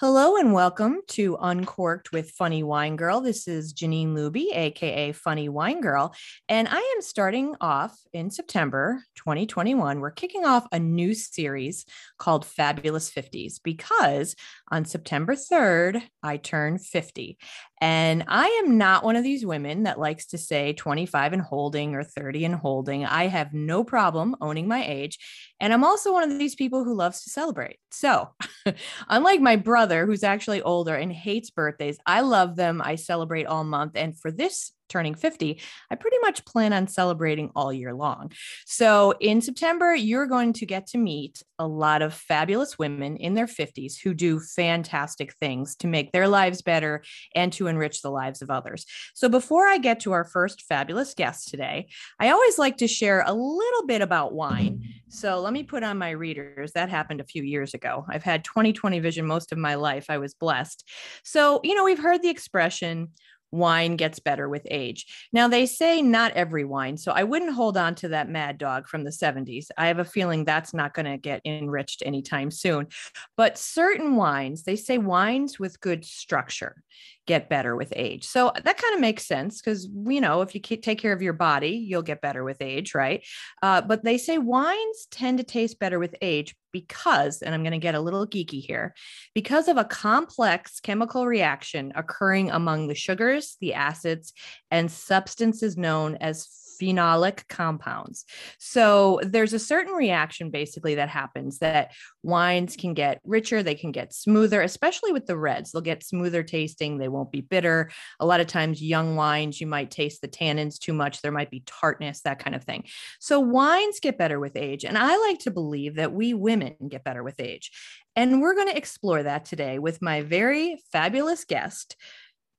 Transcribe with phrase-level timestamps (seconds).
[0.00, 3.20] Hello and welcome to Uncorked with Funny Wine Girl.
[3.20, 6.14] This is Janine Luby, aka Funny Wine Girl,
[6.48, 10.00] and I am starting off in September 2021.
[10.00, 11.84] We're kicking off a new series
[12.16, 14.34] called Fabulous 50s because
[14.70, 17.36] on September 3rd, I turn 50.
[17.82, 21.94] And I am not one of these women that likes to say 25 and holding
[21.94, 23.06] or 30 and holding.
[23.06, 25.18] I have no problem owning my age.
[25.60, 27.78] And I'm also one of these people who loves to celebrate.
[27.90, 28.30] So,
[29.08, 32.80] unlike my brother, who's actually older and hates birthdays, I love them.
[32.84, 33.92] I celebrate all month.
[33.96, 38.32] And for this turning 50, I pretty much plan on celebrating all year long.
[38.66, 43.34] So in September, you're going to get to meet a lot of fabulous women in
[43.34, 47.02] their 50s who do fantastic things to make their lives better
[47.34, 48.86] and to enrich the lives of others.
[49.14, 51.88] So before I get to our first fabulous guest today,
[52.18, 54.84] I always like to share a little bit about wine.
[55.08, 56.72] So let me put on my readers.
[56.72, 58.06] That happened a few years ago.
[58.08, 60.06] I've had 2020 vision most of my life.
[60.08, 60.88] I was blessed.
[61.24, 63.08] So, you know, we've heard the expression,
[63.50, 65.06] wine gets better with age.
[65.32, 68.86] Now, they say not every wine, so I wouldn't hold on to that mad dog
[68.86, 69.68] from the 70s.
[69.76, 72.88] I have a feeling that's not going to get enriched anytime soon.
[73.36, 76.82] But certain wines, they say wines with good structure
[77.30, 78.26] get better with age.
[78.26, 81.32] So that kind of makes sense because, you know, if you take care of your
[81.32, 83.24] body, you'll get better with age, right?
[83.62, 87.70] Uh, but they say wines tend to taste better with age because, and I'm going
[87.70, 88.94] to get a little geeky here,
[89.32, 94.32] because of a complex chemical reaction occurring among the sugars, the acids,
[94.72, 96.48] and substances known as
[96.80, 98.24] phenolic compounds.
[98.58, 101.92] So there's a certain reaction basically that happens that
[102.22, 105.72] wines can get richer, they can get smoother, especially with the reds.
[105.72, 107.90] They'll get smoother tasting, they won't be bitter.
[108.18, 111.50] A lot of times, young wines, you might taste the tannins too much, there might
[111.50, 112.84] be tartness, that kind of thing.
[113.18, 114.84] So wines get better with age.
[114.84, 117.70] And I like to believe that we women get better with age.
[118.16, 121.96] And we're going to explore that today with my very fabulous guest,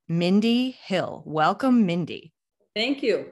[0.08, 1.24] Mindy Hill.
[1.26, 2.34] Welcome, Mindy.
[2.76, 3.32] Thank you.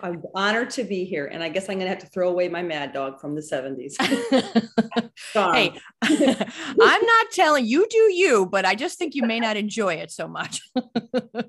[0.00, 1.26] I'm honored to be here.
[1.26, 3.40] And I guess I'm going to have to throw away my mad dog from the
[3.40, 3.94] 70s.
[5.32, 9.94] hey, I'm not telling you do you, but I just think you may not enjoy
[9.94, 10.60] it so much.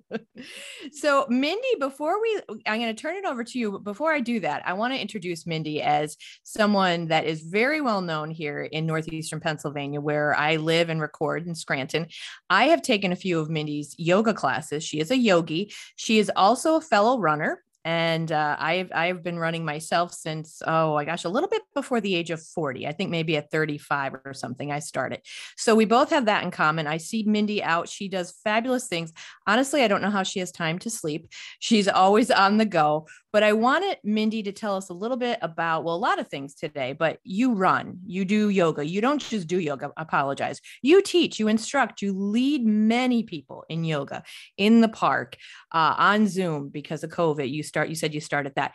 [0.92, 3.72] so, Mindy, before we, I'm going to turn it over to you.
[3.72, 7.82] But before I do that, I want to introduce Mindy as someone that is very
[7.82, 12.08] well known here in Northeastern Pennsylvania, where I live and record in Scranton.
[12.50, 14.84] I have taken a few of Mindy's yoga classes.
[14.84, 19.40] She is a yogi, she is also a fellow runner and uh, I've I've been
[19.40, 22.92] running myself since oh my gosh a little bit before the age of 40 I
[22.92, 25.22] think maybe at 35 or something I started.
[25.56, 26.86] So we both have that in common.
[26.86, 27.88] I see Mindy out.
[27.88, 29.14] She does fabulous things.
[29.48, 31.30] Honestly I don't know how she has time to sleep.
[31.60, 35.38] She's always on the go but I wanted Mindy to tell us a little bit
[35.44, 38.84] about, well, a lot of things today, but you run, you do yoga.
[38.84, 40.60] You don't just do yoga, apologize.
[40.82, 44.24] You teach, you instruct, you lead many people in yoga
[44.58, 45.38] in the park,
[45.72, 47.48] uh, on Zoom because of COVID.
[47.48, 48.74] You start, you said you started that.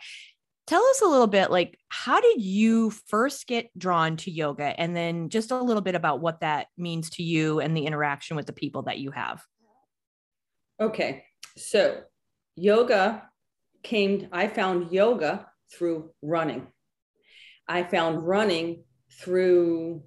[0.65, 4.79] Tell us a little bit like, how did you first get drawn to yoga?
[4.79, 8.37] And then just a little bit about what that means to you and the interaction
[8.37, 9.43] with the people that you have.
[10.79, 11.25] Okay.
[11.57, 12.03] So,
[12.55, 13.23] yoga
[13.83, 16.67] came, I found yoga through running.
[17.67, 18.83] I found running
[19.21, 20.03] through,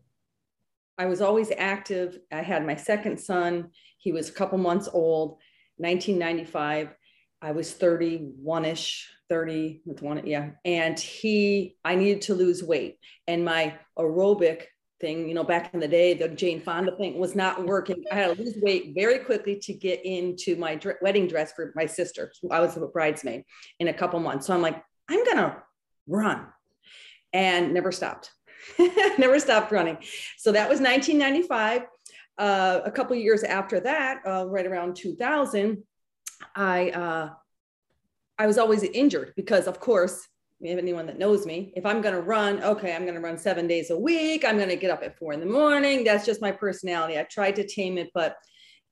[0.99, 2.19] I was always active.
[2.33, 5.39] I had my second son, he was a couple months old,
[5.79, 6.95] 1995.
[7.43, 10.51] I was 31 ish, 30 with one, yeah.
[10.65, 12.99] And he, I needed to lose weight.
[13.27, 14.65] And my aerobic
[15.01, 18.03] thing, you know, back in the day, the Jane Fonda thing was not working.
[18.11, 21.73] I had to lose weight very quickly to get into my dr- wedding dress for
[21.75, 22.33] my sister.
[22.51, 23.45] I was a bridesmaid
[23.79, 24.47] in a couple months.
[24.47, 25.63] So I'm like, I'm going to
[26.07, 26.47] run
[27.33, 28.31] and never stopped.
[29.19, 29.99] never stopped running.
[30.39, 31.83] So that was 1995.
[32.39, 35.83] Uh, a couple years after that, uh, right around 2000,
[36.55, 37.31] I uh,
[38.39, 40.29] I was always injured because, of course,
[40.65, 43.67] anyone that knows me, if I'm going to run, okay, I'm going to run seven
[43.67, 44.45] days a week.
[44.45, 46.05] I'm going to get up at four in the morning.
[46.05, 47.19] That's just my personality.
[47.19, 48.37] I tried to tame it, but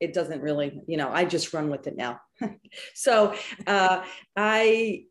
[0.00, 2.20] it doesn't really, you know, I just run with it now.
[2.94, 3.34] so
[3.66, 4.02] uh,
[4.36, 5.04] I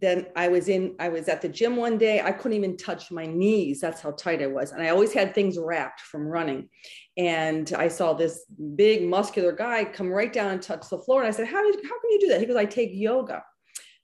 [0.00, 2.20] then I was in, I was at the gym one day.
[2.20, 3.80] I couldn't even touch my knees.
[3.80, 4.72] That's how tight I was.
[4.72, 6.68] And I always had things wrapped from running.
[7.16, 8.44] And I saw this
[8.74, 11.22] big muscular guy come right down and touch the floor.
[11.22, 12.40] And I said, How did how can you do that?
[12.40, 13.42] He goes, I take yoga.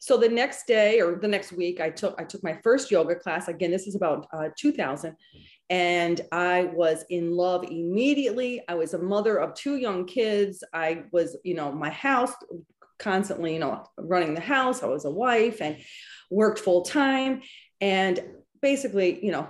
[0.02, 3.14] So the next day or the next week, I took I took my first yoga
[3.14, 3.46] class.
[3.46, 5.14] Again, this is about uh, 2000,
[5.70, 8.64] and I was in love immediately.
[8.68, 10.64] I was a mother of two young kids.
[10.74, 12.32] I was, you know, my house
[12.98, 14.82] constantly, you know, running the house.
[14.82, 15.76] I was a wife and
[16.32, 17.42] worked full time,
[17.80, 18.24] and
[18.60, 19.46] basically, you know,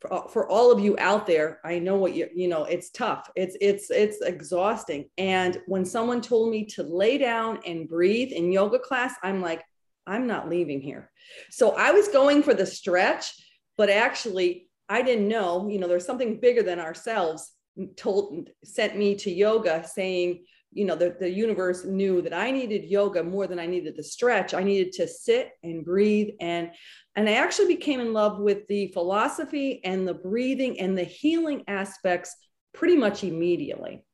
[0.00, 2.64] for, for all of you out there, I know what you you know.
[2.64, 3.30] It's tough.
[3.36, 5.04] It's it's it's exhausting.
[5.18, 9.62] And when someone told me to lay down and breathe in yoga class, I'm like,
[10.06, 11.10] I'm not leaving here.
[11.50, 13.32] So I was going for the stretch,
[13.76, 15.68] but actually I didn't know.
[15.68, 17.50] You know, there's something bigger than ourselves.
[17.96, 22.84] Told sent me to yoga, saying you know the, the universe knew that i needed
[22.84, 26.70] yoga more than i needed the stretch i needed to sit and breathe and
[27.14, 31.62] and i actually became in love with the philosophy and the breathing and the healing
[31.68, 32.34] aspects
[32.72, 34.04] pretty much immediately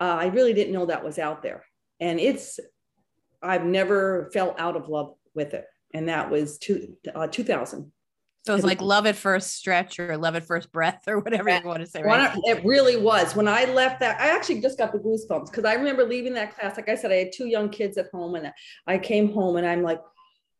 [0.00, 1.64] uh, i really didn't know that was out there
[1.98, 2.60] and it's
[3.42, 7.90] i've never fell out of love with it and that was two, uh, 2000
[8.46, 11.60] so it's like love at first stretch or love at first breath or whatever you
[11.62, 12.02] want to say.
[12.02, 12.34] Right?
[12.44, 13.36] It really was.
[13.36, 16.58] When I left that, I actually just got the goosebumps because I remember leaving that
[16.58, 16.76] class.
[16.76, 18.50] Like I said, I had two young kids at home and
[18.86, 20.00] I came home and I'm like,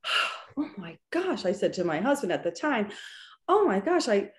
[0.58, 1.46] oh my gosh.
[1.46, 2.90] I said to my husband at the time,
[3.48, 4.30] oh my gosh, I,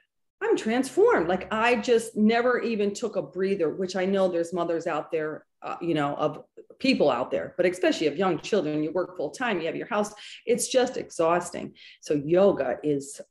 [0.41, 1.27] I'm transformed.
[1.27, 5.45] Like I just never even took a breather, which I know there's mothers out there,
[5.61, 6.43] uh, you know, of
[6.79, 9.87] people out there, but especially of young children, you work full time, you have your
[9.87, 10.11] house.
[10.47, 11.73] It's just exhausting.
[12.01, 13.21] So yoga is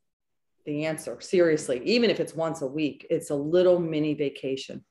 [0.67, 1.21] the answer.
[1.21, 4.85] Seriously, even if it's once a week, it's a little mini vacation.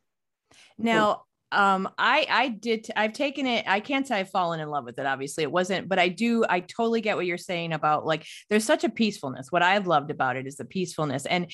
[0.77, 4.85] Now, um i i did i've taken it i can't say i've fallen in love
[4.85, 8.05] with it obviously it wasn't but i do i totally get what you're saying about
[8.05, 11.51] like there's such a peacefulness what i've loved about it is the peacefulness and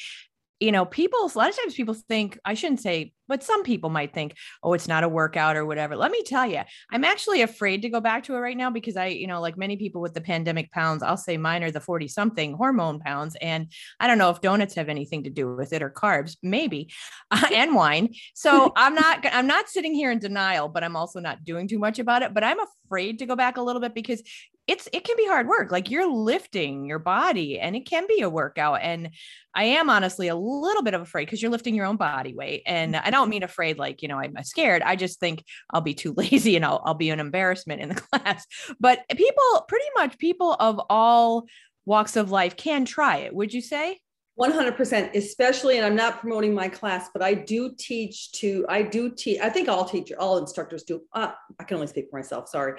[0.59, 3.89] you know, people, a lot of times people think, I shouldn't say, but some people
[3.89, 5.95] might think, oh, it's not a workout or whatever.
[5.95, 6.61] Let me tell you,
[6.91, 9.57] I'm actually afraid to go back to it right now because I, you know, like
[9.57, 13.35] many people with the pandemic pounds, I'll say mine are the 40 something hormone pounds.
[13.41, 16.91] And I don't know if donuts have anything to do with it or carbs, maybe,
[17.31, 18.13] uh, and wine.
[18.33, 21.79] So I'm not, I'm not sitting here in denial, but I'm also not doing too
[21.79, 22.33] much about it.
[22.33, 24.21] But I'm afraid to go back a little bit because
[24.67, 28.21] it's it can be hard work like you're lifting your body and it can be
[28.21, 29.09] a workout and
[29.53, 32.63] i am honestly a little bit of afraid because you're lifting your own body weight
[32.65, 35.93] and i don't mean afraid like you know i'm scared i just think i'll be
[35.93, 38.45] too lazy and i'll, I'll be an embarrassment in the class
[38.79, 41.45] but people pretty much people of all
[41.85, 43.99] walks of life can try it would you say?
[44.37, 49.09] 100% especially and i'm not promoting my class but i do teach to i do
[49.09, 52.49] teach i think all teachers all instructors do uh, i can only speak for myself
[52.49, 52.77] sorry.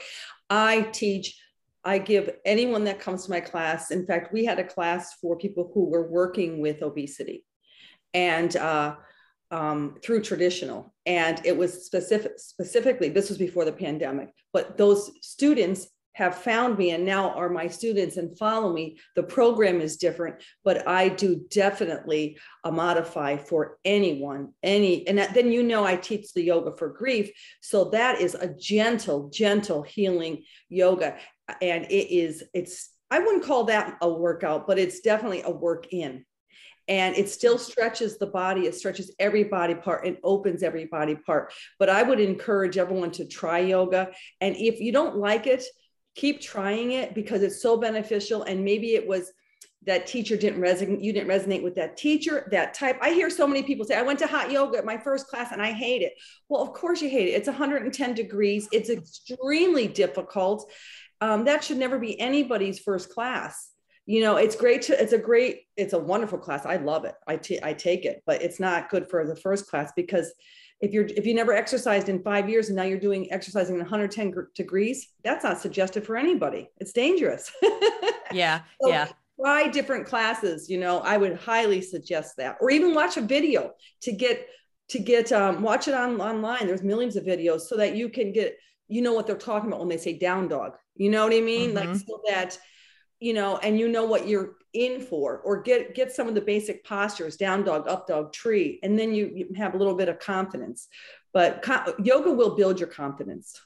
[0.50, 1.40] I teach
[1.86, 3.92] I give anyone that comes to my class.
[3.92, 7.44] In fact, we had a class for people who were working with obesity,
[8.12, 8.96] and uh,
[9.52, 12.32] um, through traditional, and it was specific.
[12.38, 15.86] Specifically, this was before the pandemic, but those students
[16.16, 18.98] have found me and now are my students and follow me.
[19.16, 25.18] The program is different, but I do definitely a uh, modify for anyone, any, and
[25.18, 27.30] that, then you know I teach the yoga for grief.
[27.60, 31.18] So that is a gentle, gentle healing yoga
[31.60, 35.92] and it is it's i wouldn't call that a workout but it's definitely a work
[35.92, 36.24] in.
[36.88, 41.16] And it still stretches the body it stretches every body part and opens every body
[41.16, 41.52] part.
[41.78, 44.10] But i would encourage everyone to try yoga.
[44.40, 45.64] And if you don't like it
[46.16, 48.42] keep trying it because it's so beneficial.
[48.42, 49.30] And maybe it was
[49.84, 52.98] that teacher didn't resonate you didn't resonate with that teacher that type.
[53.00, 55.52] I hear so many people say i went to hot yoga at my first class
[55.52, 56.14] and i hate it.
[56.48, 57.32] Well of course you hate it.
[57.32, 58.68] It's 110 degrees.
[58.72, 60.72] It's extremely difficult
[61.20, 63.70] um, that should never be anybody's first class.
[64.06, 66.64] You know it's great to it's a great it's a wonderful class.
[66.64, 67.14] I love it.
[67.26, 70.32] I, t- I take it but it's not good for the first class because
[70.80, 74.32] if you're if you never exercised in five years and now you're doing exercising 110
[74.54, 76.70] degrees that's not suggested for anybody.
[76.78, 77.50] It's dangerous.
[78.32, 79.08] Yeah so yeah.
[79.40, 82.56] try different classes you know i would highly suggest that.
[82.60, 84.48] Or even watch a video to get
[84.88, 86.66] to get um, watch it on online.
[86.66, 88.56] There's millions of videos so that you can get
[88.88, 91.40] you know what they're talking about when they say down dog you know what I
[91.40, 91.74] mean?
[91.74, 91.90] Mm-hmm.
[91.90, 92.58] Like so that,
[93.20, 96.40] you know, and you know what you're in for, or get get some of the
[96.40, 100.08] basic postures, down dog, up dog, tree, and then you, you have a little bit
[100.08, 100.88] of confidence.
[101.32, 103.60] But co- yoga will build your confidence.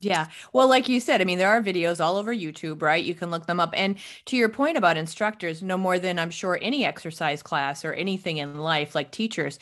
[0.00, 0.26] Yeah.
[0.52, 3.02] Well, like you said, I mean, there are videos all over YouTube, right?
[3.02, 3.70] You can look them up.
[3.74, 7.94] And to your point about instructors, no more than I'm sure any exercise class or
[7.94, 9.58] anything in life, like teachers,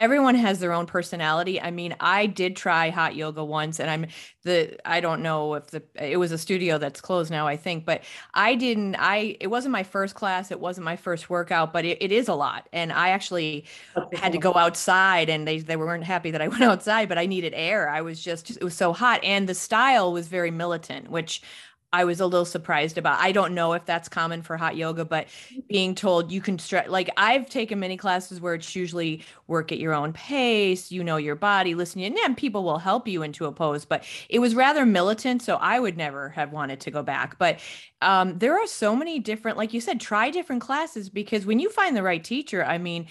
[0.00, 1.60] everyone has their own personality.
[1.60, 4.06] I mean, I did try hot yoga once and I'm
[4.44, 7.84] the I don't know if the it was a studio that's closed now, I think,
[7.84, 8.02] but
[8.34, 11.98] I didn't I it wasn't my first class, it wasn't my first workout, but it,
[12.00, 12.68] it is a lot.
[12.72, 13.66] And I actually
[14.12, 17.26] had to go outside and they they weren't happy that I went outside, but I
[17.26, 17.88] needed air.
[17.88, 21.42] I was just it was so hot and the style was very militant, which
[21.90, 23.18] I was a little surprised about.
[23.18, 25.28] I don't know if that's common for hot yoga, but
[25.68, 29.78] being told you can stretch like I've taken many classes where it's usually work at
[29.78, 33.46] your own pace, you know your body, listening, and then people will help you into
[33.46, 35.40] a pose, but it was rather militant.
[35.40, 37.38] So I would never have wanted to go back.
[37.38, 37.60] But
[38.02, 41.70] um, there are so many different, like you said, try different classes because when you
[41.70, 43.06] find the right teacher, I mean,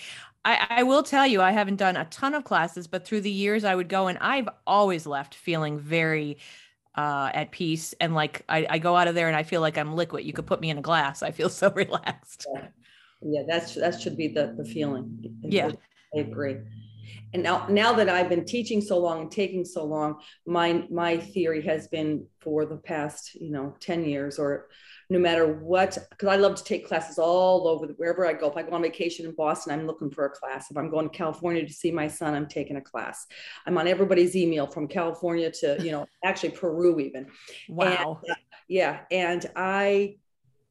[0.46, 3.32] I, I will tell you, I haven't done a ton of classes, but through the
[3.32, 6.38] years I would go and I've always left feeling very
[6.98, 7.94] uh, at peace.
[8.02, 10.26] And like I, I go out of there and I feel like I'm liquid.
[10.26, 11.24] You could put me in a glass.
[11.24, 12.48] I feel so relaxed.
[12.54, 12.68] Yeah,
[13.22, 15.40] yeah that's that should be the the feeling.
[15.44, 15.72] Yeah,
[16.16, 16.58] I agree.
[17.34, 21.18] And now now that I've been teaching so long and taking so long, my my
[21.18, 24.68] theory has been for the past you know ten years or
[25.10, 28.50] no matter what, because I love to take classes all over wherever I go.
[28.50, 30.70] If I go on vacation in Boston, I'm looking for a class.
[30.70, 33.26] If I'm going to California to see my son, I'm taking a class.
[33.66, 37.28] I'm on everybody's email from California to, you know, actually Peru even.
[37.70, 38.20] Wow.
[38.24, 38.36] And, uh,
[38.68, 39.00] yeah.
[39.10, 40.18] And I,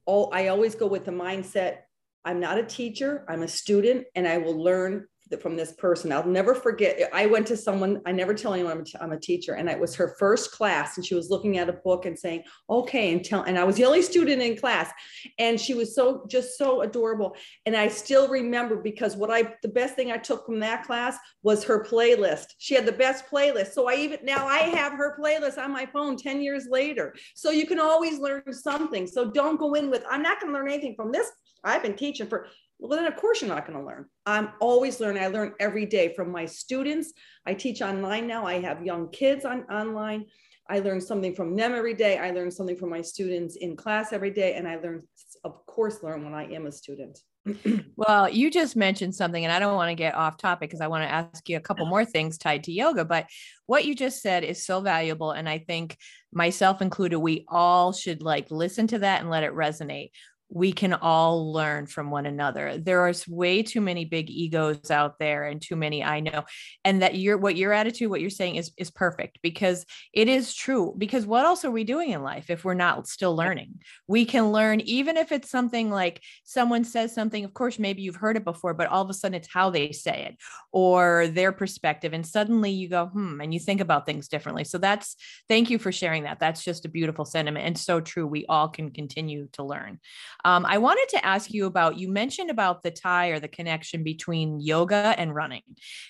[0.07, 1.79] oh, I always go with the mindset
[2.27, 5.07] I'm not a teacher, I'm a student, and I will learn
[5.41, 6.13] from this person.
[6.13, 7.11] I'll never forget.
[7.13, 9.69] I went to someone, I never tell anyone I'm a, t- I'm a teacher, and
[9.69, 13.13] it was her first class, and she was looking at a book and saying, okay,
[13.13, 14.91] and tell, and I was the only student in class.
[15.39, 17.37] And she was so just so adorable.
[17.67, 21.17] And I still remember because what I the best thing I took from that class
[21.43, 22.47] was her playlist.
[22.59, 23.73] She had the best playlist.
[23.73, 27.15] So I even now I have her playlist on my phone 10 years later.
[27.35, 29.07] So you can always learn something.
[29.07, 31.31] So don't go in with, I'm not going to learn anything from this.
[31.65, 32.47] I've been teaching for
[32.79, 34.07] well, then of course you're not going to learn.
[34.27, 35.23] I'm always learning.
[35.23, 37.13] I learn every day from my students.
[37.47, 38.47] I teach online now.
[38.47, 40.27] I have young kids on online.
[40.69, 42.19] I learn something from them every day.
[42.19, 44.55] I learn something from my students in class every day.
[44.55, 45.03] And I learn,
[45.45, 47.19] of course, learn when I am a student.
[47.97, 50.89] well, you just mentioned something, and I don't want to get off topic because I
[50.89, 53.05] want to ask you a couple more things tied to yoga.
[53.05, 53.27] But
[53.67, 55.31] what you just said is so valuable.
[55.31, 55.97] And I think
[56.33, 60.11] myself included, we all should like listen to that and let it resonate
[60.49, 62.79] we can all learn from one another.
[62.79, 66.45] There are way too many big egos out there and too many I know.
[66.85, 70.55] And that your what your attitude, what you're saying is is perfect because it is
[70.55, 70.95] true.
[70.97, 73.81] Because what else are we doing in life if we're not still learning?
[74.07, 78.17] We can learn even if it's something like someone says something, of course, maybe you've
[78.17, 80.37] heard it before, but all of a sudden it's how they say it
[80.73, 82.13] or their perspective.
[82.13, 84.65] And suddenly you go, hmm, and you think about things differently.
[84.65, 85.17] So that's
[85.49, 86.39] thank you for sharing that.
[86.39, 88.27] That's just a beautiful sentiment and so true.
[88.27, 89.99] We all can continue to learn.
[90.47, 94.05] Um, I wanted to ask you about you mentioned about the tie or the connection
[94.05, 95.63] between yoga and running.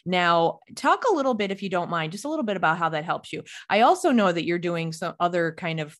[0.04, 2.90] Now, talk a little bit, if you don't mind, just a little bit about how
[2.90, 3.44] that helps you.
[3.70, 5.96] I also know that you're doing some other kind of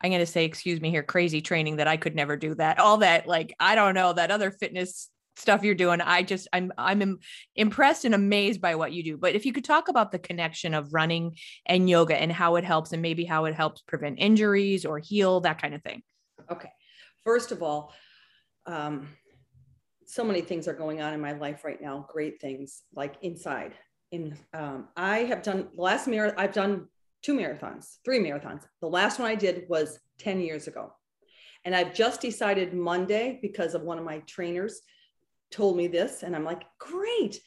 [0.00, 2.78] I'm going to say, excuse me here, crazy training that I could never do that.
[2.78, 6.00] All that, like, I don't know, that other fitness stuff you're doing.
[6.00, 7.18] I just, I'm, I'm
[7.56, 9.16] impressed and amazed by what you do.
[9.16, 11.36] But if you could talk about the connection of running
[11.66, 15.40] and yoga and how it helps and maybe how it helps prevent injuries or heal,
[15.40, 16.02] that kind of thing.
[16.50, 16.70] Okay.
[17.24, 17.92] First of all,
[18.66, 19.08] um,
[20.06, 22.06] so many things are going on in my life right now.
[22.12, 23.72] Great things like inside.
[24.12, 26.38] In um, I have done the last marathon.
[26.38, 26.88] I've done
[27.22, 28.62] two marathons, three marathons.
[28.80, 30.92] The last one I did was ten years ago,
[31.64, 34.82] and I've just decided Monday because of one of my trainers
[35.50, 37.40] told me this, and I'm like, great.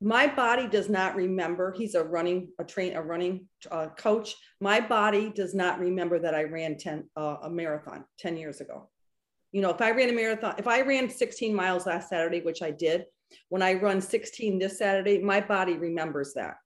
[0.00, 1.72] My body does not remember.
[1.72, 4.34] He's a running a train a running uh, coach.
[4.60, 8.88] My body does not remember that I ran ten uh, a marathon ten years ago
[9.54, 12.60] you know, if I ran a marathon, if I ran 16 miles last Saturday, which
[12.60, 13.04] I did,
[13.50, 16.56] when I run 16 this Saturday, my body remembers that.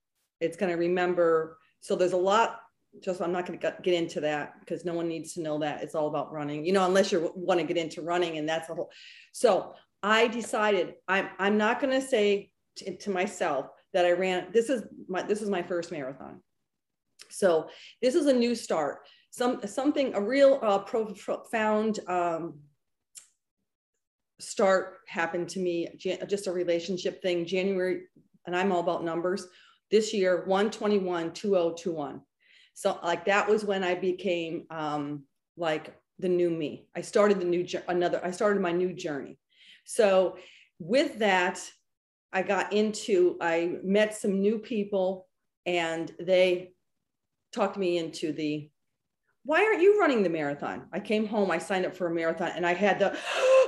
[0.41, 1.59] It's going to remember.
[1.81, 2.59] So there's a lot.
[2.99, 5.83] Just I'm not going to get into that because no one needs to know that
[5.83, 6.65] it's all about running.
[6.65, 8.89] You know, unless you want to get into running, and that's a whole.
[9.33, 14.47] So I decided I'm I'm not going to say to, to myself that I ran.
[14.51, 16.41] This is my this is my first marathon.
[17.29, 17.69] So
[18.01, 18.99] this is a new start.
[19.31, 22.59] Some something a real uh, profound um,
[24.39, 25.87] start happened to me,
[26.27, 28.03] just a relationship thing, January,
[28.45, 29.47] and I'm all about numbers.
[29.91, 32.21] This year, 121, 2021.
[32.73, 35.23] So like that was when I became um,
[35.57, 36.87] like the new me.
[36.95, 39.37] I started the new, another, I started my new journey.
[39.85, 40.37] So
[40.79, 41.61] with that,
[42.31, 45.27] I got into, I met some new people
[45.65, 46.73] and they
[47.53, 48.69] talked me into the,
[49.43, 50.87] why aren't you running the marathon?
[50.93, 53.09] I came home, I signed up for a marathon and I had the,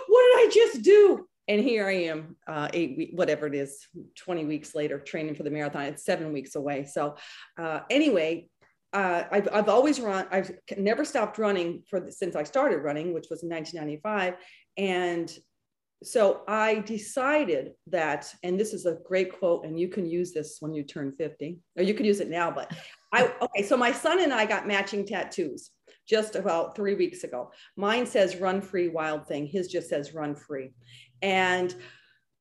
[0.07, 1.27] what did I just do?
[1.47, 3.87] And here I am, uh, eight weeks, whatever it is,
[4.17, 5.83] 20 weeks later, training for the marathon.
[5.83, 6.85] It's seven weeks away.
[6.85, 7.15] So,
[7.57, 8.47] uh, anyway,
[8.93, 13.13] uh, I've, I've always run, I've never stopped running for the, since I started running,
[13.13, 14.35] which was in 1995.
[14.77, 15.31] And
[16.03, 20.57] so I decided that, and this is a great quote, and you can use this
[20.59, 22.73] when you turn 50, or you could use it now, but
[23.13, 25.71] I, okay, so my son and I got matching tattoos
[26.07, 27.51] just about three weeks ago.
[27.77, 29.45] Mine says run free wild thing.
[29.45, 30.73] His just says run free.
[31.21, 31.75] And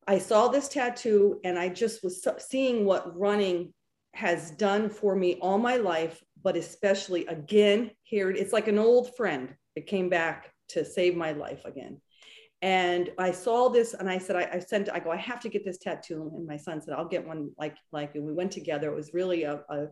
[0.07, 3.75] I saw this tattoo and I just was seeing what running
[4.15, 9.15] has done for me all my life, but especially again, here it's like an old
[9.17, 9.55] friend.
[9.77, 12.01] It came back to save my life again.
[12.63, 15.49] And I saw this and I said, I, I sent, I go, I have to
[15.49, 16.31] get this tattoo.
[16.35, 18.93] And my son said, I'll get one like, like, and we went together.
[18.93, 19.87] It was really a, a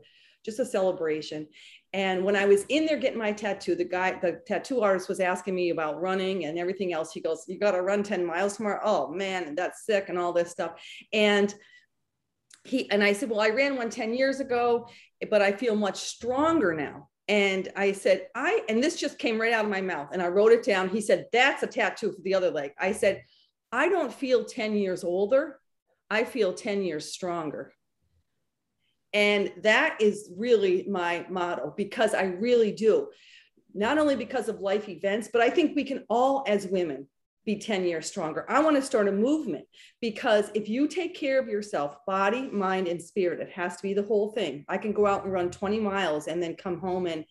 [0.45, 1.47] just a celebration.
[1.93, 5.21] And when I was in there getting my tattoo, the guy, the tattoo artist was
[5.21, 7.13] asking me about running and everything else.
[7.13, 8.81] He goes, You got to run 10 miles tomorrow.
[8.85, 10.73] Oh man, that's sick and all this stuff.
[11.13, 11.55] And
[12.65, 14.89] he, and I said, Well, I ran one 10 years ago,
[15.31, 17.09] but I feel much stronger now.
[17.29, 20.09] And I said, I, and this just came right out of my mouth.
[20.13, 20.89] And I wrote it down.
[20.89, 22.73] He said, That's a tattoo for the other leg.
[22.79, 23.23] I said,
[23.71, 25.61] I don't feel 10 years older.
[26.11, 27.73] I feel 10 years stronger.
[29.13, 33.09] And that is really my motto because I really do.
[33.75, 37.07] Not only because of life events, but I think we can all, as women,
[37.49, 38.45] be 10 years stronger.
[38.47, 39.65] I want to start a movement
[40.03, 43.95] because if you take care of yourself, body, mind, and spirit, it has to be
[43.95, 44.67] the whole thing.
[44.69, 47.25] I can go out and run 20 miles and then come home and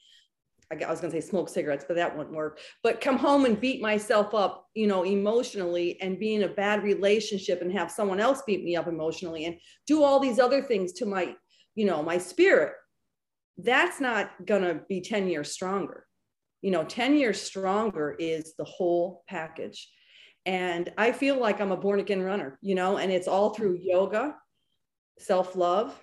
[0.72, 2.60] I was going to say smoke cigarettes, but that wouldn't work.
[2.82, 6.82] But come home and beat myself up, you know, emotionally and be in a bad
[6.82, 10.94] relationship and have someone else beat me up emotionally and do all these other things
[10.94, 11.36] to my
[11.76, 12.74] you know, my spirit,
[13.60, 16.08] that's not going to be 10 years stronger.
[16.64, 19.88] You know, 10 years stronger is the whole package.
[20.48, 23.76] And I feel like I'm a born again runner, you know, and it's all through
[23.76, 23.90] mm-hmm.
[23.90, 24.36] yoga,
[25.20, 25.94] self love,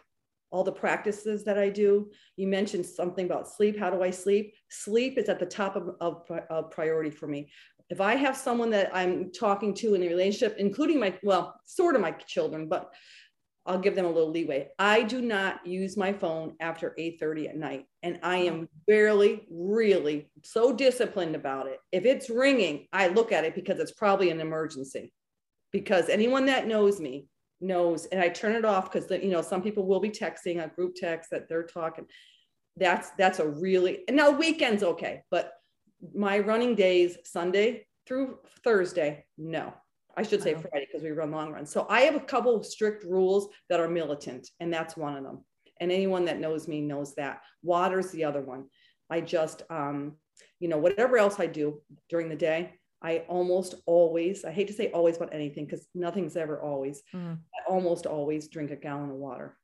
[0.51, 2.11] all the practices that I do.
[2.37, 3.79] You mentioned something about sleep.
[3.79, 4.55] How do I sleep?
[4.69, 7.51] Sleep is at the top of, of, of, priority for me.
[7.89, 11.95] If I have someone that I'm talking to in a relationship, including my, well, sort
[11.95, 12.93] of my children, but
[13.67, 14.69] I'll give them a little leeway.
[14.79, 18.65] I do not use my phone after 8:30 at night and I am mm-hmm.
[18.87, 21.81] barely really so disciplined about it.
[21.91, 25.13] If it's ringing, I look at it because it's probably an emergency.
[25.73, 27.27] Because anyone that knows me
[27.61, 30.69] knows and I turn it off because you know some people will be texting a
[30.69, 32.07] group text that they're talking.
[32.77, 35.53] That's that's a really and now weekends okay, but
[36.15, 39.73] my running days Sunday through Thursday, no.
[40.17, 41.71] I should say Friday because we run long runs.
[41.71, 45.25] So I have a couple of strict rules that are militant, and that's one of
[45.25, 45.45] them.
[45.81, 47.41] And anyone that knows me knows that.
[47.63, 48.67] Water's the other one.
[49.11, 50.15] I just, um,
[50.61, 54.73] you know, whatever else I do during the day, I almost always, I hate to
[54.73, 57.35] say always about anything because nothing's ever always, mm.
[57.35, 59.59] I almost always drink a gallon of water.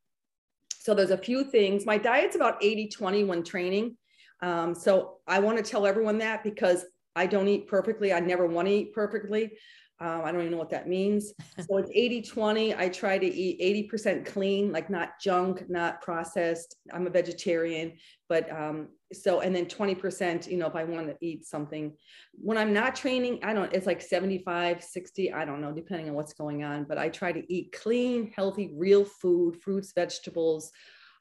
[0.79, 1.87] So there's a few things.
[1.87, 3.97] My diet's about 80 20 when training.
[4.43, 6.85] Um, so I want to tell everyone that because
[7.17, 8.13] I don't eat perfectly.
[8.13, 9.53] I never want to eat perfectly.
[10.01, 11.33] Um, I don't even know what that means.
[11.69, 12.75] So it's 80 20.
[12.75, 16.77] I try to eat 80% clean, like not junk, not processed.
[16.93, 17.93] I'm a vegetarian,
[18.29, 21.93] but um, so, and then 20%, you know, if I want to eat something
[22.33, 26.15] when I'm not training, I don't, it's like 75, 60, I don't know, depending on
[26.15, 30.73] what's going on, but I try to eat clean, healthy, real food, fruits, vegetables,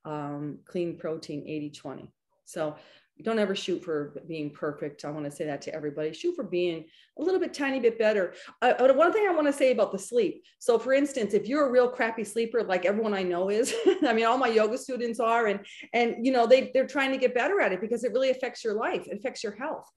[0.06, 2.12] um, clean protein, 80 20.
[2.46, 2.78] So
[3.22, 5.04] don't ever shoot for being perfect.
[5.04, 6.14] I want to say that to everybody.
[6.14, 6.86] Shoot for being
[7.18, 8.34] a little bit tiny bit better.
[8.62, 10.44] Uh, uh one thing I want to say about the sleep.
[10.60, 13.74] So, for instance, if you're a real crappy sleeper, like everyone I know is,
[14.08, 15.60] I mean, all my yoga students are, and
[15.94, 18.64] and you know they they're trying to get better at it because it really affects
[18.64, 19.90] your life, it affects your health.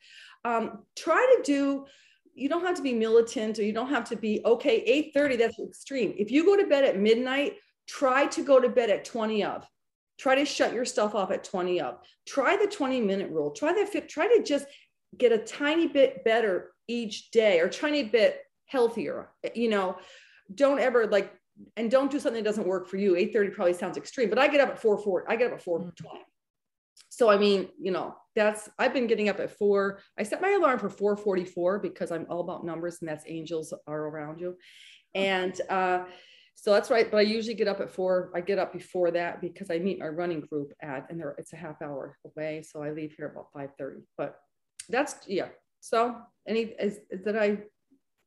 [0.44, 1.86] Um, try to do.
[2.34, 5.12] You don't have to be militant, or you don't have to be okay.
[5.14, 6.14] 8:30, that's extreme.
[6.16, 7.56] If you go to bed at midnight,
[7.86, 9.66] try to go to bed at 20 of
[10.18, 12.04] try to shut yourself off at 20 up.
[12.26, 13.50] Try the 20 minute rule.
[13.50, 14.66] Try the try to just
[15.18, 19.96] get a tiny bit better each day or tiny bit healthier you know?
[20.54, 21.32] Don't ever like
[21.76, 23.12] and don't do something that doesn't work for you.
[23.12, 25.62] 8.30 probably sounds extreme but i get up at 4 4 i get up at
[25.62, 26.22] 4 20 mm.
[27.08, 30.50] so i mean you know that's i've been getting up at 4 i set my
[30.50, 34.56] alarm for 4.44 because i'm all about numbers and that's angels are around you.
[35.14, 36.04] And uh
[36.54, 37.10] so that's right.
[37.10, 38.30] But I usually get up at four.
[38.34, 41.56] I get up before that because I meet my running group at, and it's a
[41.56, 42.62] half hour away.
[42.62, 44.02] So I leave here about 5:30.
[44.16, 44.36] But
[44.88, 45.48] that's yeah.
[45.80, 47.58] So any is, is did I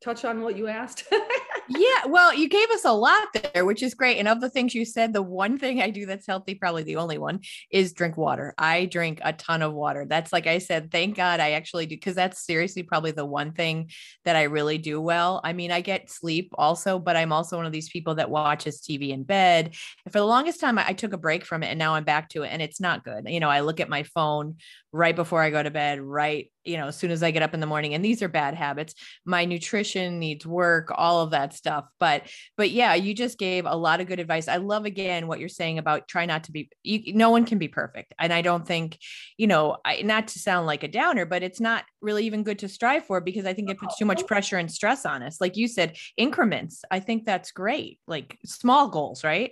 [0.04, 1.06] touch on what you asked?
[1.68, 4.18] yeah, well, you gave us a lot there, which is great.
[4.18, 6.98] And of the things you said, the one thing I do that's healthy, probably the
[6.98, 7.40] only one,
[7.72, 8.54] is drink water.
[8.58, 10.06] I drink a ton of water.
[10.08, 13.52] That's like I said, thank God I actually do, because that's seriously probably the one
[13.52, 13.90] thing
[14.26, 15.42] that I really do well.
[15.44, 18.82] I mean, I get sleep also, but I'm also one of these people that watches
[18.82, 19.74] TV in bed.
[20.06, 22.04] And for the longest time, I, I took a break from it and now I'm
[22.04, 23.28] back to it, and it's not good.
[23.28, 24.58] You know, I look at my phone
[24.92, 27.54] right before I go to bed, right, you know, as soon as I get up
[27.54, 27.94] in the morning.
[27.94, 28.96] And these are bad habits.
[29.26, 31.86] My nutrition needs work, all of that stuff.
[32.00, 32.24] But
[32.58, 34.48] but yeah, you just gave a lot of good advice.
[34.48, 37.58] I love again what you're saying about try not to be you, no one can
[37.58, 38.14] be perfect.
[38.20, 38.98] And I don't think,
[39.38, 42.60] you know, I, not to sound like a downer, but it's not really even good
[42.60, 45.40] to strive for because I think it puts too much pressure and stress on us.
[45.40, 46.84] Like you said, increments.
[46.90, 48.00] I think that's great.
[48.08, 49.52] Like small goals, right?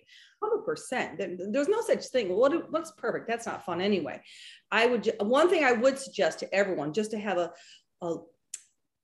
[0.66, 1.52] 100%.
[1.52, 2.36] There's no such thing.
[2.36, 3.28] What, what's perfect?
[3.28, 4.22] That's not fun anyway.
[4.72, 7.52] I would, one thing I would suggest to everyone just to have a,
[8.02, 8.16] a,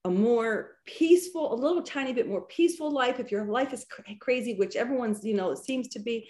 [0.06, 3.20] a more peaceful, a little tiny bit more peaceful life.
[3.20, 6.30] If your life is cr- crazy, which everyone's, you know, it seems to be,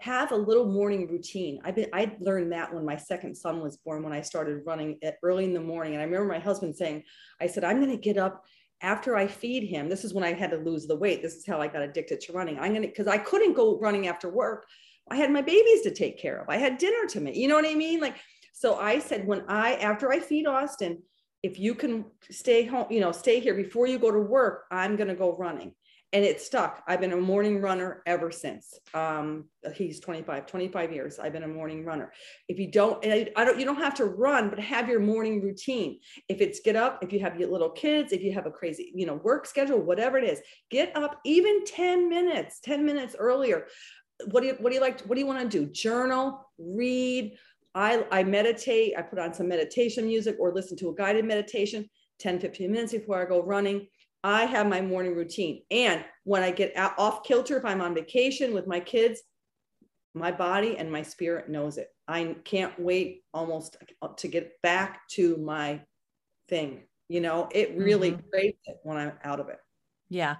[0.00, 1.60] have a little morning routine.
[1.62, 4.98] I've been, I learned that when my second son was born, when I started running
[5.22, 5.92] early in the morning.
[5.92, 7.04] And I remember my husband saying,
[7.38, 8.46] I said, I'm going to get up
[8.82, 11.22] after I feed him, this is when I had to lose the weight.
[11.22, 12.58] This is how I got addicted to running.
[12.58, 14.66] I'm going to, because I couldn't go running after work.
[15.10, 16.48] I had my babies to take care of.
[16.48, 17.36] I had dinner to make.
[17.36, 18.00] You know what I mean?
[18.00, 18.16] Like,
[18.52, 21.02] so I said, when I, after I feed Austin,
[21.42, 24.96] if you can stay home, you know, stay here before you go to work, I'm
[24.96, 25.74] going to go running
[26.12, 26.82] and it stuck.
[26.88, 28.78] I've been a morning runner ever since.
[28.94, 29.44] Um,
[29.74, 31.18] he's 25, 25 years.
[31.20, 32.12] I've been a morning runner.
[32.48, 36.00] If you don't, I, don't, you don't have to run, but have your morning routine.
[36.28, 38.90] If it's get up, if you have your little kids, if you have a crazy,
[38.94, 43.66] you know, work schedule, whatever it is, get up even 10 minutes, 10 minutes earlier.
[44.30, 45.00] What do you, what do you like?
[45.02, 45.70] What do you want to do?
[45.70, 47.36] Journal, read.
[47.72, 48.94] I, I meditate.
[48.98, 52.92] I put on some meditation music or listen to a guided meditation 10, 15 minutes
[52.92, 53.86] before I go running
[54.22, 55.62] I have my morning routine.
[55.70, 59.22] And when I get out, off kilter, if I'm on vacation with my kids,
[60.14, 61.88] my body and my spirit knows it.
[62.08, 63.76] I can't wait almost
[64.18, 65.82] to get back to my
[66.48, 66.82] thing.
[67.08, 68.28] You know, it really mm-hmm.
[68.30, 69.58] craves it when I'm out of it.
[70.08, 70.36] Yeah.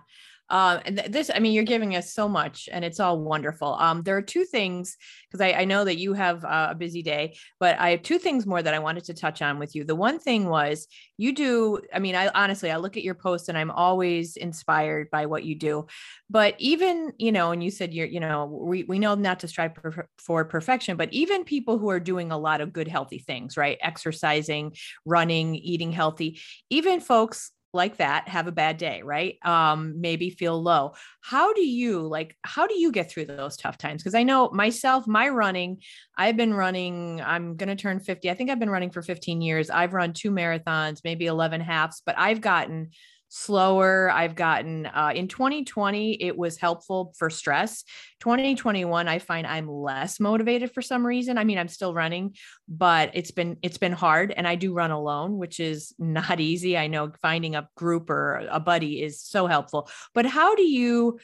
[0.50, 3.74] Uh, and th- this, I mean, you're giving us so much and it's all wonderful.
[3.74, 4.96] Um, there are two things,
[5.28, 8.46] because I, I, know that you have a busy day, but I have two things
[8.46, 9.84] more that I wanted to touch on with you.
[9.84, 13.48] The one thing was you do, I mean, I honestly, I look at your posts
[13.48, 15.86] and I'm always inspired by what you do.
[16.28, 19.48] But even, you know, and you said you're, you know, we, we know not to
[19.48, 23.18] strive per- for perfection, but even people who are doing a lot of good, healthy
[23.18, 23.78] things, right?
[23.80, 29.36] Exercising, running, eating healthy, even folks like that have a bad day right?
[29.42, 30.94] Um maybe feel low.
[31.20, 34.02] How do you like how do you get through those tough times?
[34.02, 35.78] Because i know myself my running
[36.16, 39.40] i've been running i'm going to turn 50 i think i've been running for 15
[39.40, 39.70] years.
[39.70, 42.90] I've run two marathons maybe 11 halves but i've gotten
[43.30, 44.10] slower.
[44.10, 47.84] I've gotten uh, in 2020, it was helpful for stress.
[48.20, 51.38] 2021, I find I'm less motivated for some reason.
[51.38, 52.34] I mean, I'm still running,
[52.68, 56.76] but it's been it's been hard, and I do run alone, which is not easy.
[56.76, 59.88] I know finding a group or a buddy is so helpful.
[60.12, 61.18] But how do you?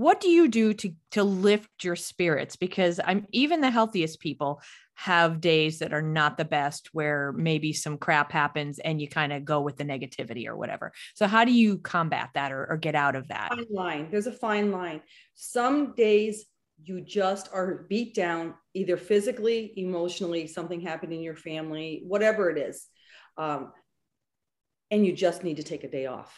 [0.00, 2.56] What do you do to to lift your spirits?
[2.56, 4.62] Because I'm even the healthiest people
[4.94, 9.30] have days that are not the best where maybe some crap happens and you kind
[9.30, 10.92] of go with the negativity or whatever.
[11.12, 13.50] So how do you combat that or, or get out of that?
[13.50, 14.08] Fine line.
[14.10, 15.02] There's a fine line.
[15.34, 16.46] Some days
[16.82, 22.56] you just are beat down, either physically, emotionally, something happened in your family, whatever it
[22.56, 22.86] is.
[23.36, 23.72] Um,
[24.90, 26.34] and you just need to take a day off.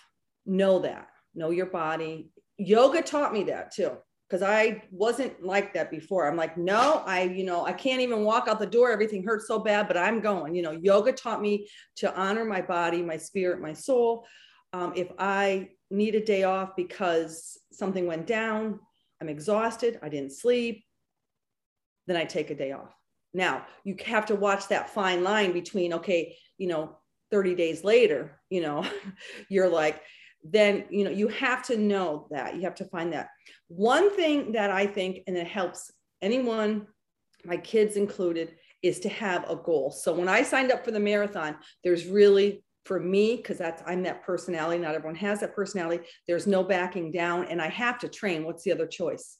[0.46, 1.06] Know that.
[1.32, 2.32] Know your body.
[2.66, 3.96] Yoga taught me that too
[4.32, 6.26] because I wasn't like that before.
[6.26, 8.90] I'm like, no, I, you know, I can't even walk out the door.
[8.90, 10.54] Everything hurts so bad, but I'm going.
[10.54, 14.26] You know, yoga taught me to honor my body, my spirit, my soul.
[14.72, 18.80] Um, if I need a day off because something went down,
[19.20, 20.82] I'm exhausted, I didn't sleep,
[22.06, 22.94] then I take a day off.
[23.34, 26.96] Now, you have to watch that fine line between, okay, you know,
[27.30, 28.86] 30 days later, you know,
[29.50, 30.00] you're like,
[30.44, 33.28] then you know you have to know that you have to find that.
[33.68, 36.86] One thing that i think and it helps anyone
[37.44, 39.90] my kids included is to have a goal.
[39.90, 44.02] So when i signed up for the marathon there's really for me because that's i'm
[44.02, 48.08] that personality not everyone has that personality there's no backing down and i have to
[48.08, 48.44] train.
[48.44, 49.38] What's the other choice?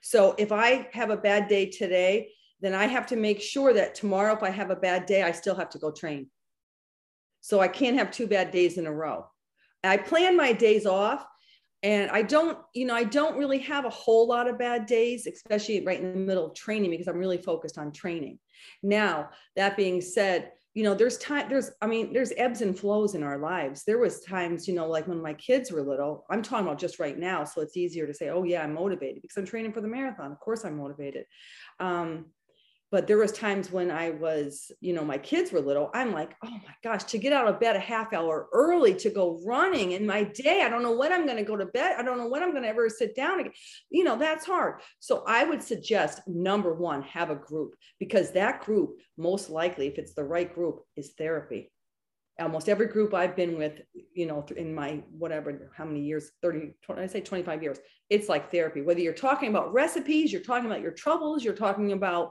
[0.00, 2.30] So if i have a bad day today
[2.60, 5.32] then i have to make sure that tomorrow if i have a bad day i
[5.32, 6.30] still have to go train.
[7.42, 9.26] So i can't have two bad days in a row
[9.84, 11.26] I plan my days off
[11.82, 15.26] and I don't, you know, I don't really have a whole lot of bad days,
[15.26, 18.38] especially right in the middle of training because I'm really focused on training.
[18.82, 23.14] Now, that being said, you know, there's time, there's, I mean, there's ebbs and flows
[23.14, 23.84] in our lives.
[23.84, 26.98] There was times, you know, like when my kids were little, I'm talking about just
[26.98, 27.44] right now.
[27.44, 30.30] So it's easier to say, oh yeah, I'm motivated because I'm training for the marathon.
[30.30, 31.24] Of course I'm motivated.
[31.80, 32.26] Um,
[32.90, 36.34] but there was times when i was you know my kids were little i'm like
[36.44, 39.92] oh my gosh to get out of bed a half hour early to go running
[39.92, 42.18] in my day i don't know when i'm going to go to bed i don't
[42.18, 43.52] know when i'm going to ever sit down again.
[43.90, 44.80] You know that's hard.
[45.00, 49.98] So i would suggest number one have a group because that group most likely if
[49.98, 51.70] it's the right group is therapy.
[52.40, 53.80] Almost every group I've been with,
[54.14, 57.78] you know, in my whatever, how many years, 30, 20, I say 25 years,
[58.10, 58.80] it's like therapy.
[58.80, 62.30] Whether you're talking about recipes, you're talking about your troubles, you're talking about,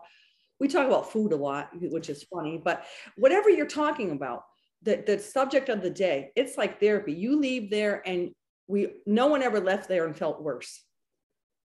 [0.59, 4.43] we talk about food a lot, which is funny, but whatever you're talking about,
[4.83, 7.13] the, the subject of the day, it's like therapy.
[7.13, 8.31] You leave there and
[8.67, 10.83] we, no one ever left there and felt worse.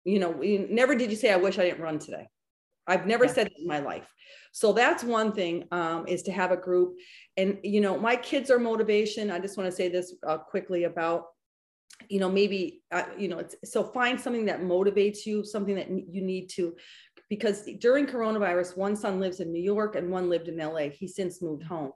[0.04, 2.28] You know, we, never did you say, I wish I didn't run today.
[2.86, 3.32] I've never yeah.
[3.32, 4.06] said in my life.
[4.52, 6.96] So that's one thing um, is to have a group.
[7.36, 9.30] And, you know, my kids are motivation.
[9.30, 11.24] I just want to say this uh, quickly about,
[12.08, 15.88] you know, maybe, uh, you know, it's, so find something that motivates you, something that
[15.88, 16.74] you need to,
[17.28, 20.88] because during coronavirus, one son lives in New York and one lived in LA.
[20.90, 21.92] He since moved home.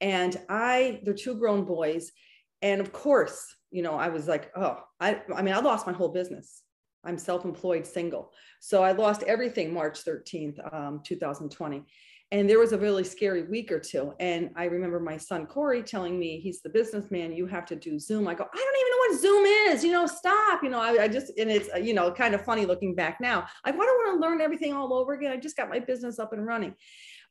[0.00, 2.12] And I, they're two grown boys.
[2.60, 5.92] And of course, you know, I was like, oh, I, I mean, I lost my
[5.92, 6.62] whole business.
[7.04, 8.32] I'm self-employed single.
[8.60, 11.84] So I lost everything March 13th, um, 2020.
[12.32, 14.14] And there was a really scary week or two.
[14.18, 17.98] And I remember my son Corey telling me, he's the businessman, you have to do
[17.98, 18.26] Zoom.
[18.26, 20.62] I go, I don't even know what Zoom is, you know, stop.
[20.62, 23.46] You know, I, I just, and it's, you know, kind of funny looking back now.
[23.64, 25.30] i why do I want to learn everything all over again?
[25.30, 26.74] I just got my business up and running.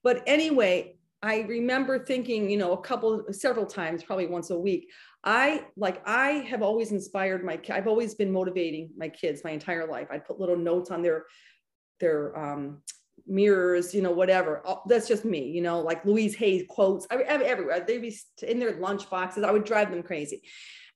[0.04, 4.88] But anyway, I remember thinking, you know, a couple, several times, probably once a week,
[5.24, 9.88] I like I have always inspired my I've always been motivating my kids my entire
[9.88, 10.08] life.
[10.10, 11.26] I put little notes on their
[12.00, 12.82] their um,
[13.32, 14.62] mirrors, you know, whatever.
[14.65, 17.80] Oh, that's just me, you know, like Louise Hay quotes I, everywhere.
[17.80, 19.44] They'd be in their lunch boxes.
[19.44, 20.44] I would drive them crazy.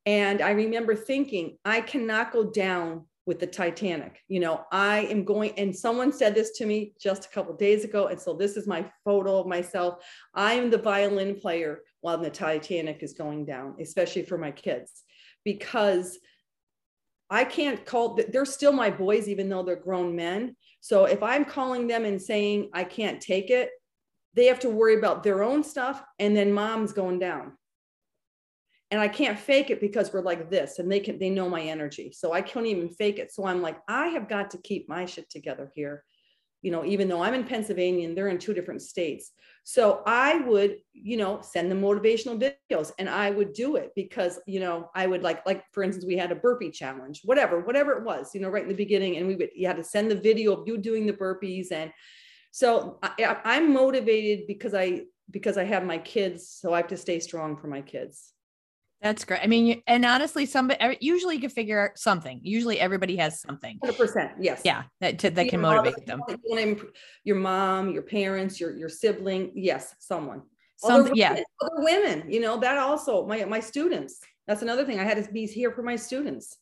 [0.06, 4.19] And I remember thinking, I cannot go down with the Titanic.
[4.28, 7.84] You know, I am going, and someone said this to me just a couple days
[7.84, 8.08] ago.
[8.08, 10.06] And so this is my photo of myself.
[10.34, 15.04] I am the violin player while the Titanic is going down, especially for my kids,
[15.43, 16.19] because
[17.29, 20.55] I can't call, they're still my boys, even though they're grown men.
[20.81, 23.71] So if I'm calling them and saying, I can't take it,
[24.35, 26.03] they have to worry about their own stuff.
[26.19, 27.53] And then mom's going down
[28.91, 31.61] and I can't fake it because we're like this and they can they know my
[31.61, 32.11] energy.
[32.11, 33.31] So I can't even fake it.
[33.31, 36.03] So I'm like, I have got to keep my shit together here.
[36.65, 39.32] You know, even though I'm in Pennsylvania and they're in two different states.
[39.65, 44.39] So I would, you know, send them motivational videos and I would do it because,
[44.45, 47.91] you know, I would like, like for instance, we had a burpee challenge, whatever, whatever
[47.93, 49.17] it was, you know, right in the beginning.
[49.17, 51.71] And we would, you had to send the video of you doing the burpees.
[51.71, 51.91] And
[52.51, 56.49] so I, I'm motivated because I, because I have my kids.
[56.49, 58.35] So I have to stay strong for my kids.
[59.01, 59.41] That's great.
[59.43, 62.39] I mean, and honestly, somebody usually you can figure out something.
[62.43, 63.77] Usually, everybody has something.
[63.84, 64.62] Hundred percent, yes.
[64.65, 66.21] Yeah, that to, that can motivate them.
[67.23, 70.41] Your mom, your parents, your your sibling, yes, someone.
[70.77, 72.31] Some, other yeah, other women.
[72.31, 73.25] You know that also.
[73.27, 74.19] My my students.
[74.47, 74.99] That's another thing.
[74.99, 76.58] I had to be here for my students.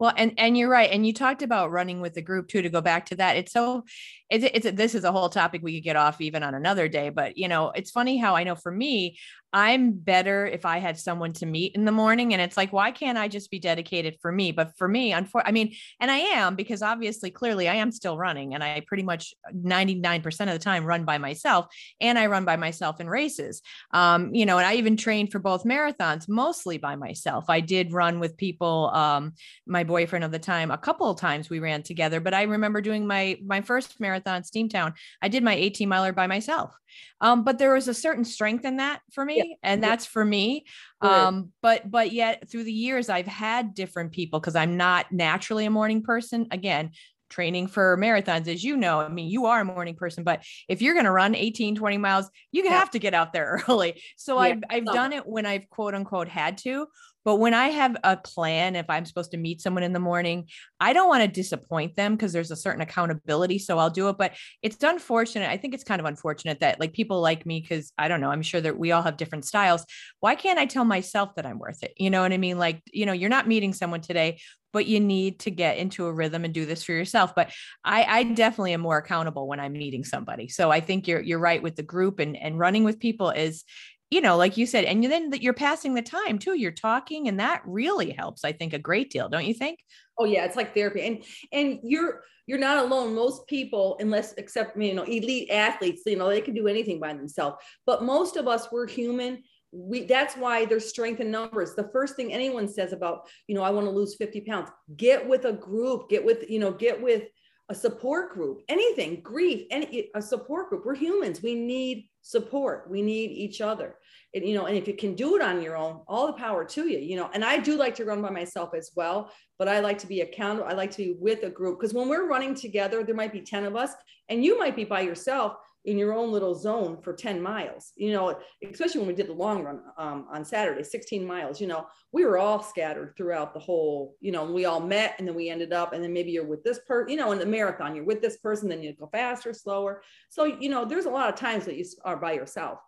[0.00, 2.62] Well, and and you're right, and you talked about running with the group too.
[2.62, 3.84] To go back to that, it's so
[4.30, 7.10] it's it's this is a whole topic we could get off even on another day.
[7.10, 9.18] But you know, it's funny how I know for me,
[9.52, 12.32] I'm better if I had someone to meet in the morning.
[12.32, 14.52] And it's like, why can't I just be dedicated for me?
[14.52, 18.16] But for me, unfor- I mean, and I am because obviously, clearly, I am still
[18.16, 21.66] running and I pretty much 99% of the time run by myself
[22.00, 23.62] and I run by myself in races.
[23.92, 27.46] Um, you know, and I even trained for both marathons mostly by myself.
[27.48, 29.32] I did run with people, um,
[29.66, 32.80] my boyfriend of the time, a couple of times we ran together, but I remember
[32.80, 36.74] doing my, my first marathon, Steamtown, I did my 18 miler by myself.
[37.20, 39.54] Um, but there was a certain strength in that for me, yeah.
[39.62, 40.64] and that's for me.
[41.00, 45.66] Um, but but yet through the years, I've had different people because I'm not naturally
[45.66, 46.46] a morning person.
[46.50, 46.90] Again,
[47.30, 50.82] training for marathons as you know i mean you are a morning person but if
[50.82, 52.70] you're going to run 18 20 miles you yeah.
[52.70, 54.40] have to get out there early so yeah.
[54.40, 56.88] i've, I've done it when i've quote unquote had to
[57.24, 60.46] but when I have a plan, if I'm supposed to meet someone in the morning,
[60.78, 63.58] I don't want to disappoint them because there's a certain accountability.
[63.58, 64.16] So I'll do it.
[64.18, 65.50] But it's unfortunate.
[65.50, 68.30] I think it's kind of unfortunate that like people like me, because I don't know,
[68.30, 69.84] I'm sure that we all have different styles.
[70.20, 71.92] Why can't I tell myself that I'm worth it?
[71.96, 72.58] You know what I mean?
[72.58, 74.38] Like, you know, you're not meeting someone today,
[74.72, 77.34] but you need to get into a rhythm and do this for yourself.
[77.34, 77.50] But
[77.84, 80.48] I, I definitely am more accountable when I'm meeting somebody.
[80.48, 83.64] So I think you're you're right with the group and and running with people is
[84.10, 86.58] you know, like you said, and then that you're passing the time too.
[86.58, 88.44] You're talking, and that really helps.
[88.44, 89.78] I think a great deal, don't you think?
[90.18, 93.14] Oh yeah, it's like therapy, and and you're you're not alone.
[93.14, 97.14] Most people, unless except you know elite athletes, you know they can do anything by
[97.14, 97.56] themselves.
[97.86, 99.44] But most of us, we're human.
[99.70, 101.76] We that's why there's strength in numbers.
[101.76, 105.26] The first thing anyone says about you know I want to lose 50 pounds, get
[105.26, 107.28] with a group, get with you know get with
[107.70, 110.84] a support group, anything, grief, any a support group.
[110.84, 111.40] We're humans.
[111.40, 112.90] We need support.
[112.90, 113.96] We need each other.
[114.34, 116.64] And, you know, and if you can do it on your own, all the power
[116.64, 119.68] to you, you know, and I do like to run by myself as well, but
[119.68, 120.68] I like to be accountable.
[120.68, 123.40] I like to be with a group because when we're running together, there might be
[123.40, 123.92] 10 of us
[124.28, 128.12] and you might be by yourself, in your own little zone for 10 miles you
[128.12, 128.38] know
[128.70, 132.24] especially when we did the long run um, on saturday 16 miles you know we
[132.24, 135.72] were all scattered throughout the whole you know we all met and then we ended
[135.72, 138.20] up and then maybe you're with this person you know in the marathon you're with
[138.20, 141.64] this person then you go faster slower so you know there's a lot of times
[141.64, 142.78] that you are by yourself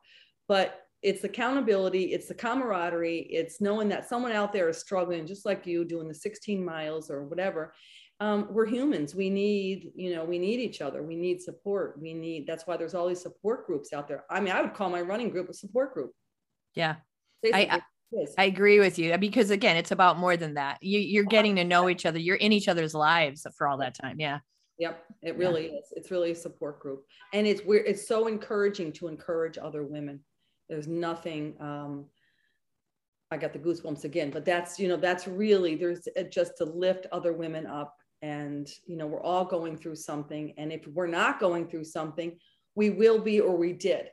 [0.46, 5.44] but it's accountability it's the camaraderie it's knowing that someone out there is struggling just
[5.44, 7.74] like you doing the 16 miles or whatever
[8.20, 12.14] um, we're humans we need you know we need each other we need support we
[12.14, 14.90] need that's why there's all these support groups out there i mean i would call
[14.90, 16.12] my running group a support group
[16.74, 16.96] yeah
[17.52, 17.82] I,
[18.38, 20.78] I agree with you because again, it's about more than that.
[20.82, 22.18] You, you're getting to know each other.
[22.18, 24.20] You're in each other's lives for all that time.
[24.20, 24.40] Yeah.
[24.78, 25.78] Yep, it really yeah.
[25.78, 25.92] is.
[25.92, 30.20] It's really a support group, and it's we're it's so encouraging to encourage other women.
[30.72, 31.54] There's nothing.
[31.61, 32.06] Um,
[33.30, 37.06] I got the goosebumps again, but that's you know that's really there's just to lift
[37.12, 40.54] other women up and you know we're all going through something.
[40.56, 42.38] And if we're not going through something
[42.74, 44.08] we will be or we did.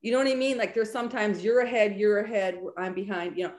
[0.00, 0.56] You know what i mean?
[0.56, 3.54] Like there's sometimes you're ahead you're ahead i'm behind you know.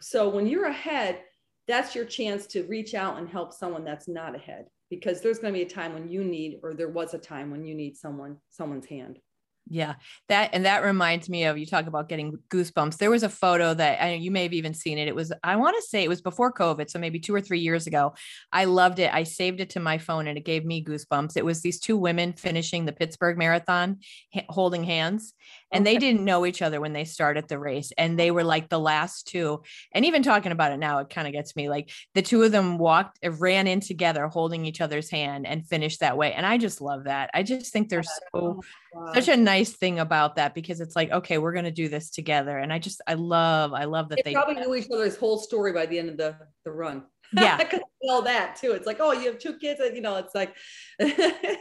[0.00, 1.20] So when you're ahead
[1.68, 5.54] that's your chance to reach out and help someone that's not ahead because there's going
[5.54, 7.96] to be a time when you need or there was a time when you need
[7.96, 9.20] someone someone's hand
[9.68, 9.94] yeah,
[10.28, 12.98] that and that reminds me of you talk about getting goosebumps.
[12.98, 15.08] There was a photo that I you may have even seen it.
[15.08, 17.60] It was I want to say it was before COVID, so maybe two or three
[17.60, 18.14] years ago.
[18.52, 19.12] I loved it.
[19.14, 21.36] I saved it to my phone and it gave me goosebumps.
[21.36, 24.00] It was these two women finishing the Pittsburgh Marathon,
[24.48, 25.32] holding hands,
[25.72, 25.94] and okay.
[25.94, 28.80] they didn't know each other when they started the race, and they were like the
[28.80, 29.62] last two.
[29.92, 31.68] And even talking about it now, it kind of gets me.
[31.68, 35.66] Like the two of them walked, uh, ran in together, holding each other's hand, and
[35.66, 36.32] finished that way.
[36.32, 37.30] And I just love that.
[37.32, 38.60] I just think they're so
[38.92, 39.12] wow.
[39.14, 42.10] such a nice thing about that because it's like okay we're going to do this
[42.10, 42.58] together.
[42.58, 45.38] And i just i love i love that they, they probably knew each other's whole
[45.38, 47.04] story by the end of the the run.
[47.32, 47.58] Yeah
[48.08, 48.72] all that too.
[48.72, 50.54] It's like oh you have two kids and you know it's like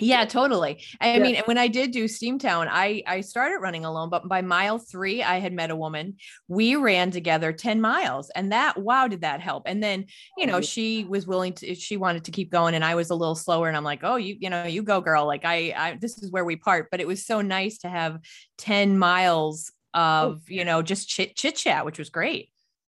[0.00, 0.82] yeah totally.
[1.00, 1.22] I yeah.
[1.22, 5.22] mean when i did do steamtown i i started running alone but by mile three
[5.22, 6.16] i had met a woman.
[6.48, 9.64] We ran together 10 miles and that wow did that help.
[9.66, 12.84] And then you know oh, she was willing to she wanted to keep going and
[12.84, 15.26] i was a little slower and i'm like oh you you know you go girl.
[15.26, 16.88] Like i i this is where we part.
[16.90, 18.18] But it was so nice to have
[18.58, 20.40] 10 miles oh, of oh.
[20.48, 22.51] you know just chit chit chat which was great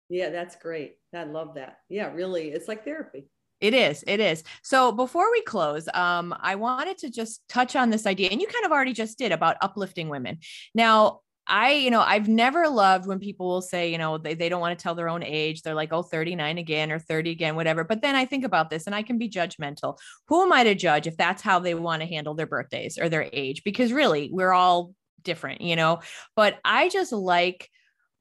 [0.09, 3.25] yeah that's great i love that yeah really it's like therapy
[3.61, 4.05] it is.
[4.07, 4.45] It is.
[4.63, 8.47] So before we close, um, I wanted to just touch on this idea, and you
[8.47, 10.39] kind of already just did about uplifting women.
[10.77, 14.51] Now, I, you know, I've never loved when people will say, you know, they, they
[14.51, 15.63] don't want to tell their own age.
[15.63, 17.85] They're like, oh, 39 again or 30 again, whatever.
[17.85, 19.97] But then I think about this and I can be judgmental.
[20.29, 23.09] Who am I to judge if that's how they want to handle their birthdays or
[23.09, 23.65] their age?
[23.65, 24.93] Because really, we're all
[25.23, 26.01] different, you know?
[26.37, 27.71] But I just like,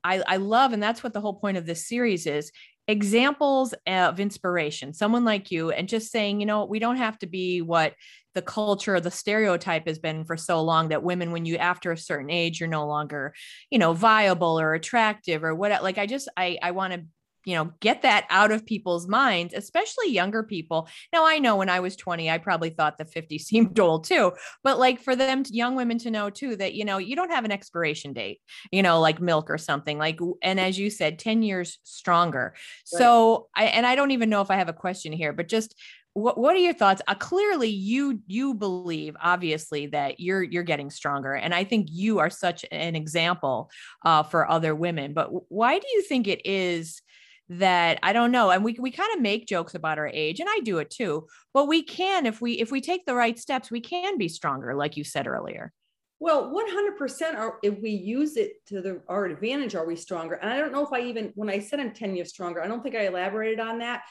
[0.08, 2.52] I, I love, and that's what the whole point of this series is
[2.88, 7.28] examples of inspiration, someone like you, and just saying, you know, we don't have to
[7.28, 7.94] be what
[8.34, 11.98] the culture, the stereotype has been for so long that women, when you after a
[11.98, 13.34] certain age, you're no longer,
[13.70, 15.84] you know, viable or attractive or what.
[15.84, 17.04] Like, I just, I, I want to
[17.48, 20.88] you know get that out of people's minds especially younger people.
[21.14, 24.34] Now i know when i was 20 i probably thought the 50 seemed old too
[24.64, 27.32] but like for them to, young women to know too that you know you don't
[27.32, 31.18] have an expiration date you know like milk or something like and as you said
[31.18, 32.54] 10 years stronger.
[32.94, 33.00] Right.
[33.00, 35.74] so i and i don't even know if i have a question here but just
[36.18, 37.00] what, what are your thoughts?
[37.08, 42.18] Uh, clearly you you believe obviously that you're you're getting stronger and i think you
[42.18, 43.70] are such an example
[44.04, 47.02] uh, for other women but why do you think it is
[47.50, 48.52] that I don't know.
[48.52, 51.28] And we we kind of make jokes about our age, and I do it too.
[51.54, 54.76] But we can, if we if we take the right steps, we can be stronger,
[54.76, 55.74] like you said earlier.
[56.20, 60.36] Well, 100% are if we use it to the, our advantage, are we stronger?
[60.36, 62.68] And I don't know if I even when I said I'm 10 years stronger, I
[62.68, 64.04] don't think I elaborated on that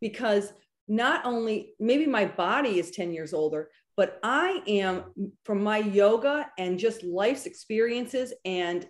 [0.00, 0.52] because
[0.88, 5.04] not only maybe my body is 10 years older, but I am
[5.44, 8.88] from my yoga and just life's experiences and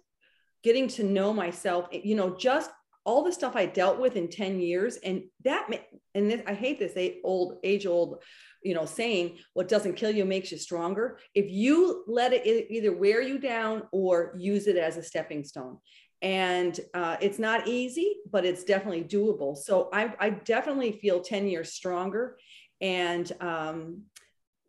[0.62, 2.70] getting to know myself, you know, just
[3.04, 4.96] all the stuff I dealt with in 10 years.
[4.96, 5.68] And that,
[6.14, 8.22] and this, I hate this old, age old,
[8.62, 11.18] you know, saying what doesn't kill you makes you stronger.
[11.34, 15.78] If you let it either wear you down or use it as a stepping stone.
[16.20, 19.56] And uh, it's not easy, but it's definitely doable.
[19.56, 22.36] So I, I definitely feel 10 years stronger.
[22.80, 24.02] And, um,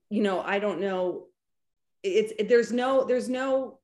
[0.10, 1.28] you know, I don't know.
[2.02, 3.80] It's, it, there's no, there's no,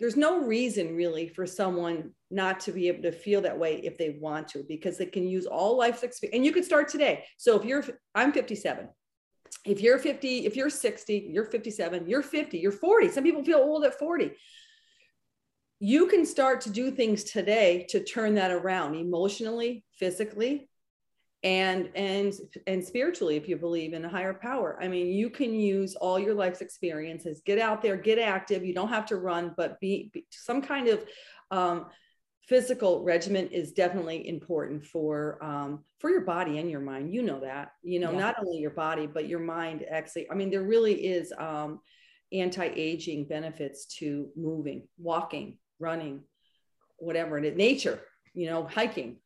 [0.00, 3.98] there's no reason really for someone not to be able to feel that way if
[3.98, 6.36] they want to, because they can use all life's experience.
[6.36, 7.24] And you could start today.
[7.36, 7.84] So if you're,
[8.14, 8.88] I'm 57.
[9.64, 13.08] If you're 50, if you're 60, you're 57, you're 50, you're 40.
[13.10, 14.32] Some people feel old at 40.
[15.80, 20.68] You can start to do things today to turn that around emotionally, physically,
[21.44, 22.32] and and
[22.66, 26.18] and spiritually if you believe in a higher power i mean you can use all
[26.18, 30.10] your life's experiences get out there get active you don't have to run but be,
[30.14, 31.04] be some kind of
[31.50, 31.86] um,
[32.48, 37.40] physical regimen is definitely important for um, for your body and your mind you know
[37.40, 38.18] that you know yeah.
[38.18, 41.80] not only your body but your mind actually i mean there really is um,
[42.32, 46.20] anti-aging benefits to moving walking running
[46.98, 48.00] whatever is nature
[48.34, 49.16] you know hiking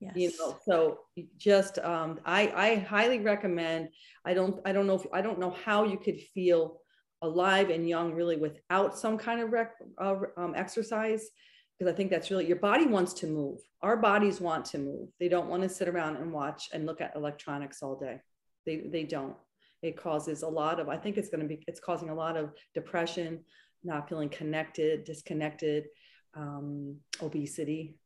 [0.00, 0.12] Yes.
[0.14, 1.00] You know, so
[1.36, 3.88] just um, I I highly recommend.
[4.24, 6.80] I don't I don't know if I don't know how you could feel
[7.20, 11.28] alive and young really without some kind of rec, uh, um, exercise
[11.78, 13.60] because I think that's really your body wants to move.
[13.82, 15.08] Our bodies want to move.
[15.20, 18.20] They don't want to sit around and watch and look at electronics all day.
[18.66, 19.36] They they don't.
[19.82, 20.88] It causes a lot of.
[20.88, 21.62] I think it's going to be.
[21.68, 23.44] It's causing a lot of depression,
[23.84, 25.86] not feeling connected, disconnected,
[26.34, 27.96] um, obesity.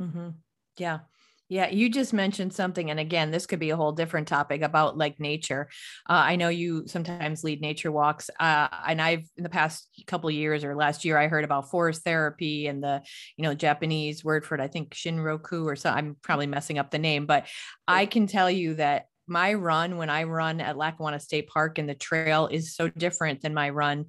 [0.00, 0.28] Mm-hmm.
[0.76, 1.00] Yeah.
[1.48, 2.90] Yeah, you just mentioned something.
[2.90, 5.70] And again, this could be a whole different topic about like nature.
[6.08, 8.28] Uh, I know you sometimes lead nature walks.
[8.38, 12.02] Uh, and I've in the past couple years or last year, I heard about forest
[12.02, 13.02] therapy and the,
[13.38, 15.88] you know, Japanese word for it, I think Shinroku or so.
[15.88, 17.46] I'm probably messing up the name, but
[17.86, 21.88] I can tell you that my run when I run at Lackawanna State Park and
[21.88, 24.06] the trail is so different than my run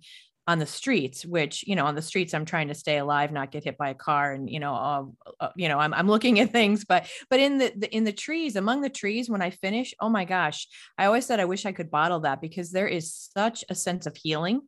[0.49, 3.51] on the streets which you know on the streets i'm trying to stay alive not
[3.51, 5.03] get hit by a car and you know uh,
[5.39, 8.11] uh, you know I'm, I'm looking at things but but in the, the in the
[8.11, 11.67] trees among the trees when i finish oh my gosh i always said i wish
[11.67, 14.61] i could bottle that because there is such a sense of healing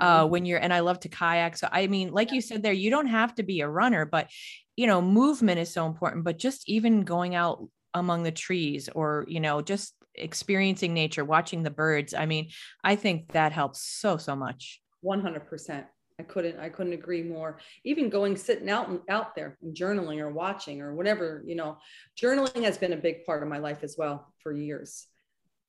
[0.00, 0.30] uh, mm-hmm.
[0.30, 2.88] when you're and i love to kayak so i mean like you said there you
[2.88, 4.30] don't have to be a runner but
[4.76, 9.26] you know movement is so important but just even going out among the trees or
[9.28, 12.48] you know just experiencing nature watching the birds i mean
[12.82, 15.84] i think that helps so so much 100%.
[16.20, 17.58] I couldn't I couldn't agree more.
[17.84, 21.78] Even going sitting out and out there and journaling or watching or whatever, you know,
[22.20, 25.06] journaling has been a big part of my life as well for years.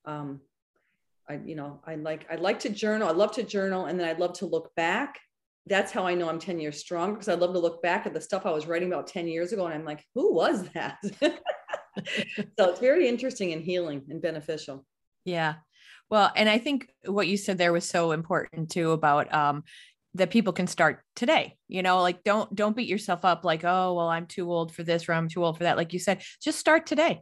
[0.05, 0.41] Um,
[1.29, 3.07] I you know, I like I like to journal.
[3.07, 5.19] I love to journal and then I love to look back.
[5.67, 8.13] That's how I know I'm 10 years strong because I love to look back at
[8.15, 10.97] the stuff I was writing about 10 years ago and I'm like, who was that?
[11.21, 14.83] so it's very interesting and healing and beneficial.
[15.25, 15.55] Yeah.
[16.09, 19.63] Well, and I think what you said there was so important too about um,
[20.15, 21.55] that people can start today.
[21.67, 24.83] You know, like don't don't beat yourself up like, oh, well, I'm too old for
[24.83, 25.77] this or I'm too old for that.
[25.77, 27.21] Like you said, just start today.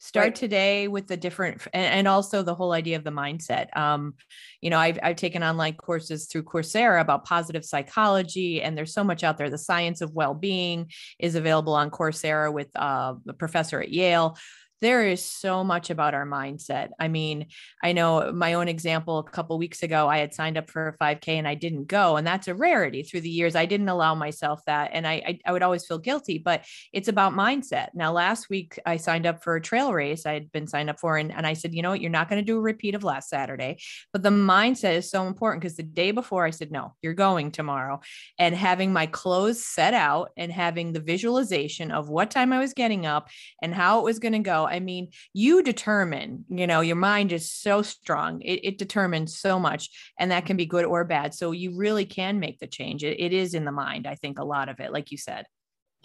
[0.00, 0.34] Start right.
[0.34, 3.74] today with the different and, and, also the whole idea of the mindset.
[3.74, 4.14] Um,
[4.60, 9.04] you know, I've I've taken online courses through Coursera about positive psychology, and there's so
[9.04, 9.48] much out there.
[9.48, 14.36] The science of well-being is available on Coursera with uh, a professor at Yale
[14.80, 16.90] there is so much about our mindset.
[16.98, 17.46] I mean,
[17.82, 20.98] I know my own example a couple weeks ago, I had signed up for a
[20.98, 22.16] 5K and I didn't go.
[22.16, 23.56] And that's a rarity through the years.
[23.56, 24.90] I didn't allow myself that.
[24.92, 27.88] And I, I, I would always feel guilty, but it's about mindset.
[27.94, 31.00] Now, last week I signed up for a trail race I had been signed up
[31.00, 31.16] for.
[31.16, 33.04] And, and I said, you know what, you're not going to do a repeat of
[33.04, 33.78] last Saturday.
[34.12, 37.52] But the mindset is so important because the day before I said, no, you're going
[37.52, 38.00] tomorrow.
[38.38, 42.74] And having my clothes set out and having the visualization of what time I was
[42.74, 43.30] getting up
[43.62, 47.30] and how it was going to go I mean, you determine, you know, your mind
[47.30, 48.42] is so strong.
[48.42, 51.32] It, it determines so much, and that can be good or bad.
[51.32, 53.04] So you really can make the change.
[53.04, 55.46] It, it is in the mind, I think, a lot of it, like you said.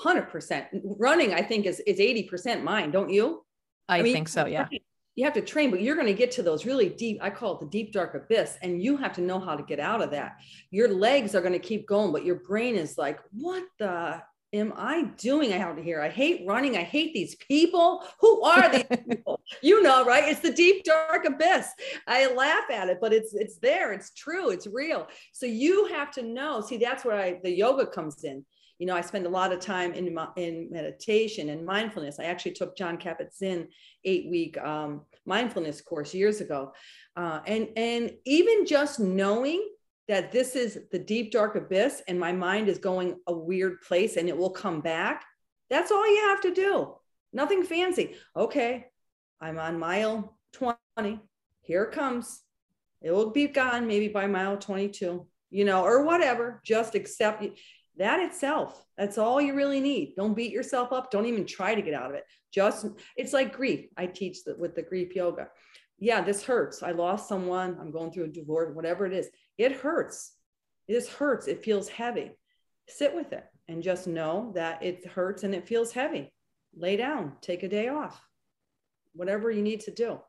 [0.01, 0.67] 100%.
[0.99, 3.43] Running, I think, is, is 80% mind, don't you?
[3.87, 4.67] I, I mean, think so, yeah.
[5.15, 7.55] You have to train, but you're going to get to those really deep, I call
[7.55, 10.11] it the deep, dark abyss, and you have to know how to get out of
[10.11, 10.37] that.
[10.69, 14.21] Your legs are going to keep going, but your brain is like, what the
[14.53, 16.01] am I doing out here?
[16.01, 16.77] I hate running.
[16.77, 18.03] I hate these people.
[18.19, 19.41] Who are these people?
[19.61, 20.27] You know, right?
[20.27, 21.67] It's the deep dark abyss.
[22.07, 23.93] I laugh at it, but it's it's there.
[23.93, 24.49] It's true.
[24.49, 25.07] It's real.
[25.33, 26.61] So you have to know.
[26.61, 28.45] See, that's where I the yoga comes in.
[28.79, 32.19] You know, I spend a lot of time in in meditation and mindfulness.
[32.19, 33.67] I actually took John Kabat-Zinn
[34.05, 36.71] eight week um, mindfulness course years ago,
[37.15, 39.63] uh, and and even just knowing
[40.09, 44.17] that this is the deep dark abyss and my mind is going a weird place
[44.17, 45.23] and it will come back.
[45.69, 46.95] That's all you have to do.
[47.31, 48.15] Nothing fancy.
[48.35, 48.87] Okay
[49.41, 51.21] i'm on mile 20
[51.61, 52.41] here it comes.
[53.01, 56.59] It will be gone maybe by mile 22 you know or whatever.
[56.65, 57.45] Just accept
[57.97, 60.15] that itself that's all you really need.
[60.17, 61.11] Don't beat yourself up.
[61.11, 62.23] Don't even try to get out of it.
[62.51, 63.85] Just it's like grief.
[63.95, 65.49] I teach that with the grief yoga.
[65.99, 66.81] Yeah this hurts.
[66.81, 67.77] I lost someone.
[67.79, 69.29] I'm going through a divorce whatever it is
[69.59, 70.31] it hurts.
[70.87, 71.47] This hurts.
[71.47, 72.31] It feels heavy.
[72.87, 76.33] Sit with it and just know that it hurts and it feels heavy.
[76.75, 78.19] Lay down, take a day off,
[79.13, 80.19] whatever you need to do.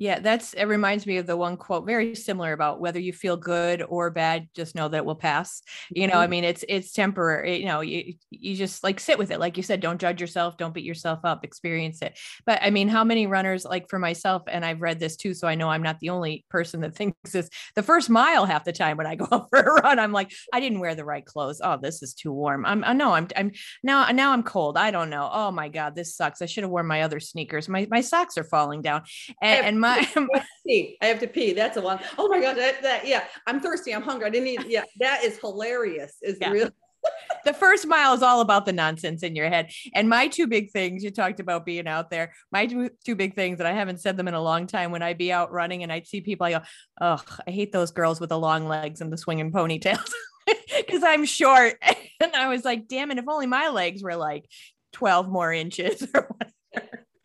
[0.00, 3.36] Yeah, that's it reminds me of the one quote very similar about whether you feel
[3.36, 5.60] good or bad, just know that it will pass.
[5.90, 6.22] You know, mm-hmm.
[6.22, 9.40] I mean, it's it's temporary, you know, you you just like sit with it.
[9.40, 12.16] Like you said, don't judge yourself, don't beat yourself up, experience it.
[12.46, 15.48] But I mean, how many runners like for myself, and I've read this too, so
[15.48, 17.50] I know I'm not the only person that thinks this.
[17.74, 20.30] The first mile half the time when I go out for a run, I'm like,
[20.54, 21.60] I didn't wear the right clothes.
[21.60, 22.64] Oh, this is too warm.
[22.64, 23.50] I'm I know I'm I'm
[23.82, 24.76] now now I'm cold.
[24.76, 25.28] I don't know.
[25.32, 26.40] Oh my God, this sucks.
[26.40, 27.68] I should have worn my other sneakers.
[27.68, 29.02] My my socks are falling down.
[29.42, 30.98] And, and my I have to pee.
[31.00, 31.52] I have to pee.
[31.52, 32.00] That's a one.
[32.16, 33.24] Oh my god, that, that yeah.
[33.46, 33.94] I'm thirsty.
[33.94, 34.26] I'm hungry.
[34.26, 34.66] I didn't eat.
[34.68, 36.16] Yeah, that is hilarious.
[36.22, 36.50] Is yeah.
[36.50, 36.70] real.
[37.44, 39.70] the first mile is all about the nonsense in your head.
[39.94, 42.32] And my two big things, you talked about being out there.
[42.50, 44.90] My two, two big things, that I haven't said them in a long time.
[44.90, 46.60] When I be out running and I see people, I go,
[47.00, 50.10] "Oh, I hate those girls with the long legs and the swinging ponytails,"
[50.76, 51.82] because I'm short.
[52.20, 53.18] And I was like, "Damn it!
[53.18, 54.44] If only my legs were like
[54.92, 56.52] 12 more inches or whatever."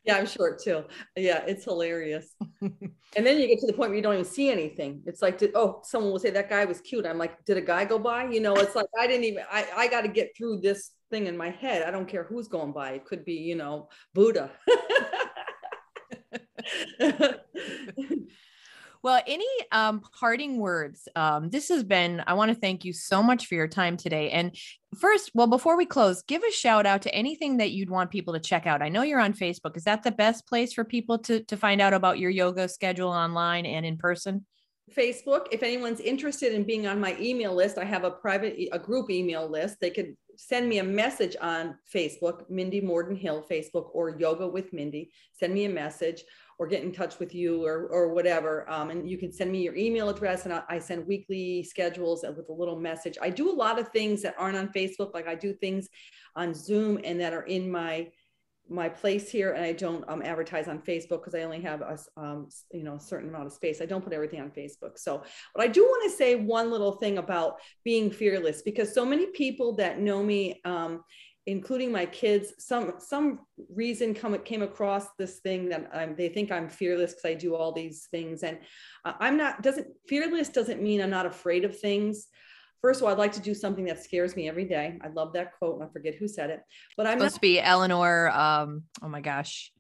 [0.04, 0.84] Yeah, I'm short too.
[1.16, 2.36] Yeah, it's hilarious.
[2.62, 5.02] and then you get to the point where you don't even see anything.
[5.06, 7.06] It's like, did, oh, someone will say that guy was cute.
[7.06, 8.26] I'm like, did a guy go by?
[8.30, 9.44] You know, it's like I didn't even.
[9.50, 11.84] I I got to get through this thing in my head.
[11.84, 12.92] I don't care who's going by.
[12.92, 14.52] It could be, you know, Buddha.
[19.04, 21.10] Well, any um, parting words?
[21.14, 24.30] Um, this has been, I want to thank you so much for your time today.
[24.32, 24.56] And
[24.98, 28.34] first, well, before we close, give a shout out to anything that you'd want people
[28.34, 28.82] to check out.
[28.82, 29.76] I know you're on Facebook.
[29.76, 33.10] Is that the best place for people to, to find out about your yoga schedule
[33.10, 34.46] online and in person?
[34.96, 35.48] Facebook.
[35.52, 39.10] If anyone's interested in being on my email list, I have a private, a group
[39.10, 39.82] email list.
[39.82, 44.74] They could send me a message on Facebook, Mindy Morden Hill Facebook, or Yoga with
[44.74, 45.10] Mindy.
[45.32, 46.26] Send me a message
[46.60, 48.70] or get in touch with you or, or whatever.
[48.70, 52.26] Um, and you can send me your email address and I, I send weekly schedules
[52.28, 53.18] with a little message.
[53.22, 55.14] I do a lot of things that aren't on Facebook.
[55.14, 55.88] Like I do things
[56.36, 58.10] on Zoom and that are in my,
[58.70, 61.98] my place here and I don't um, advertise on Facebook because I only have a
[62.18, 63.82] um, you know a certain amount of space.
[63.82, 64.98] I don't put everything on Facebook.
[64.98, 69.06] So, but I do want to say one little thing about being fearless because so
[69.06, 71.04] many people that know me um,
[71.46, 73.40] including my kids, some some
[73.74, 77.56] reason come came across this thing that I'm, they think I'm fearless because I do
[77.56, 78.60] all these things, and
[79.06, 79.62] uh, I'm not.
[79.62, 82.28] Doesn't fearless doesn't mean I'm not afraid of things.
[82.84, 85.00] First of all, I'd like to do something that scares me every day.
[85.02, 86.60] I love that quote, and I forget who said it,
[86.98, 88.30] but I'm supposed not- to be Eleanor.
[88.30, 89.72] Um, oh my gosh,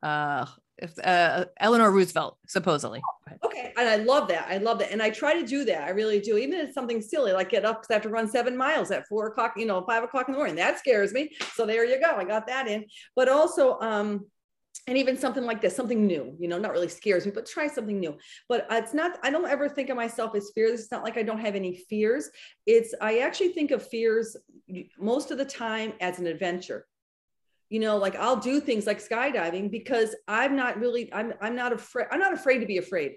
[0.00, 0.46] uh,
[0.78, 3.02] if uh, Eleanor Roosevelt, supposedly.
[3.44, 4.46] Okay, and I love that.
[4.48, 5.82] I love that, and I try to do that.
[5.82, 6.36] I really do.
[6.36, 8.92] Even if it's something silly, like get up because I have to run seven miles
[8.92, 10.54] at four o'clock, you know, five o'clock in the morning.
[10.54, 11.30] That scares me.
[11.54, 12.14] So there you go.
[12.14, 12.84] I got that in.
[13.16, 14.26] But also, um,
[14.88, 17.68] and even something like this, something new, you know, not really scares me, but try
[17.68, 18.16] something new.
[18.48, 19.18] But it's not.
[19.22, 20.82] I don't ever think of myself as fearless.
[20.82, 22.30] It's not like I don't have any fears.
[22.66, 24.36] It's I actually think of fears
[24.98, 26.86] most of the time as an adventure
[27.72, 31.72] you know like i'll do things like skydiving because i'm not really i'm i'm not
[31.72, 33.12] afraid i'm not afraid to be afraid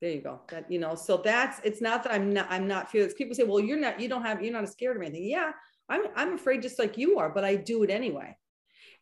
[0.00, 2.90] there you go that you know so that's it's not that i'm not i'm not
[2.90, 5.52] fearless people say well you're not you don't have you're not scared of anything yeah
[5.90, 8.34] i'm i'm afraid just like you are but i do it anyway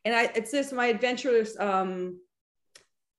[0.05, 2.18] and i it's just my adventurous um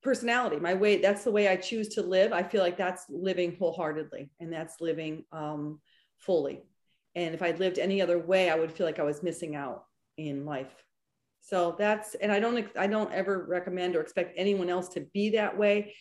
[0.02, 2.32] personality my way that's the way i choose to live.
[2.32, 5.80] I feel like that's living wholeheartedly and that's living um
[6.18, 6.64] fully.
[7.16, 9.84] And if i lived any other way i would feel like i was missing out
[10.18, 10.74] in life.
[11.42, 15.32] So that's, and I don't, I don't ever recommend or expect anyone else to be
[15.32, 15.96] that way,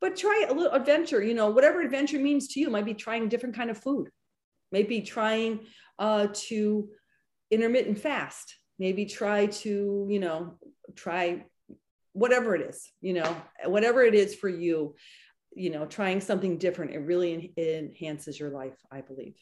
[0.00, 3.28] but try a little adventure, you know, whatever adventure means to you might be trying
[3.28, 4.10] different kind of food,
[4.72, 5.60] maybe trying
[5.98, 6.88] uh, to
[7.50, 10.58] intermittent fast, maybe try to, you know,
[10.96, 11.44] try
[12.14, 14.96] whatever it is, you know, whatever it is for you,
[15.54, 19.36] you know, trying something different, it really enhances your life, I believe.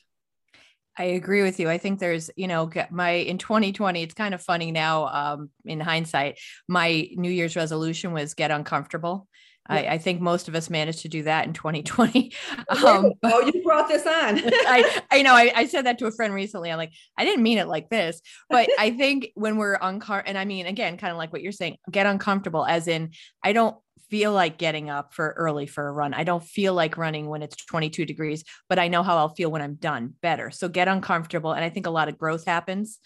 [0.99, 1.70] I agree with you.
[1.70, 5.80] I think there's, you know, my in 2020, it's kind of funny now um, in
[5.80, 6.38] hindsight.
[6.68, 9.26] My New Year's resolution was get uncomfortable.
[9.69, 9.77] Yeah.
[9.77, 12.33] I, I, think most of us managed to do that in 2020.
[12.85, 14.41] Um, oh, you brought this on.
[14.45, 15.35] I, I know.
[15.35, 16.71] I, I, said that to a friend recently.
[16.71, 20.39] I'm like, I didn't mean it like this, but I think when we're uncomfortable, and
[20.39, 23.11] I mean, again, kind of like what you're saying, get uncomfortable, as in,
[23.43, 23.77] I don't
[24.11, 26.15] feel like getting up for early for a run.
[26.15, 29.51] I don't feel like running when it's 22 degrees, but I know how I'll feel
[29.51, 30.51] when I'm done better.
[30.51, 31.53] So get uncomfortable.
[31.53, 32.99] And I think a lot of growth happens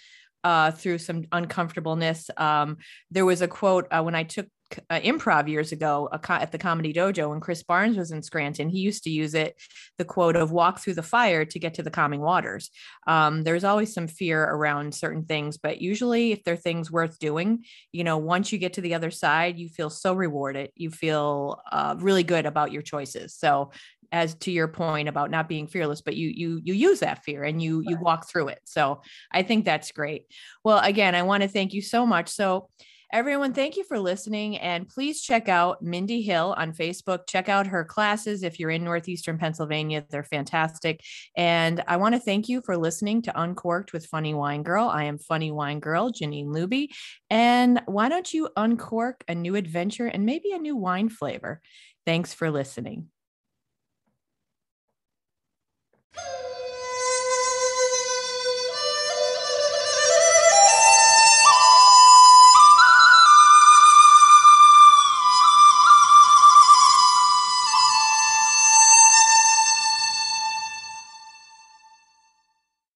[0.45, 2.31] uh, through some uncomfortableness.
[2.37, 2.79] Um,
[3.11, 4.47] there was a quote uh, when I took
[4.91, 8.69] uh, improv years ago at the Comedy Dojo when Chris Barnes was in Scranton.
[8.69, 9.61] He used to use it,
[9.99, 12.71] the quote of walk through the fire to get to the calming waters.
[13.07, 17.65] Um, there's always some fear around certain things, but usually if they're things worth doing,
[17.93, 20.71] you know, once you get to the other side, you feel so rewarded.
[20.75, 23.35] You feel uh, really good about your choices.
[23.35, 23.71] So
[24.13, 27.43] as to your point about not being fearless but you you you use that fear
[27.43, 29.01] and you you walk through it so
[29.33, 30.27] i think that's great
[30.63, 32.69] well again i want to thank you so much so
[33.15, 34.57] Everyone, thank you for listening.
[34.57, 37.29] And please check out Mindy Hill on Facebook.
[37.29, 40.05] Check out her classes if you're in Northeastern Pennsylvania.
[40.11, 41.01] They're fantastic.
[41.37, 44.89] And I want to thank you for listening to Uncorked with Funny Wine Girl.
[44.89, 46.89] I am Funny Wine Girl, Janine Luby.
[47.31, 51.61] And why don't you uncork a new adventure and maybe a new wine flavor?
[52.05, 53.11] Thanks for listening.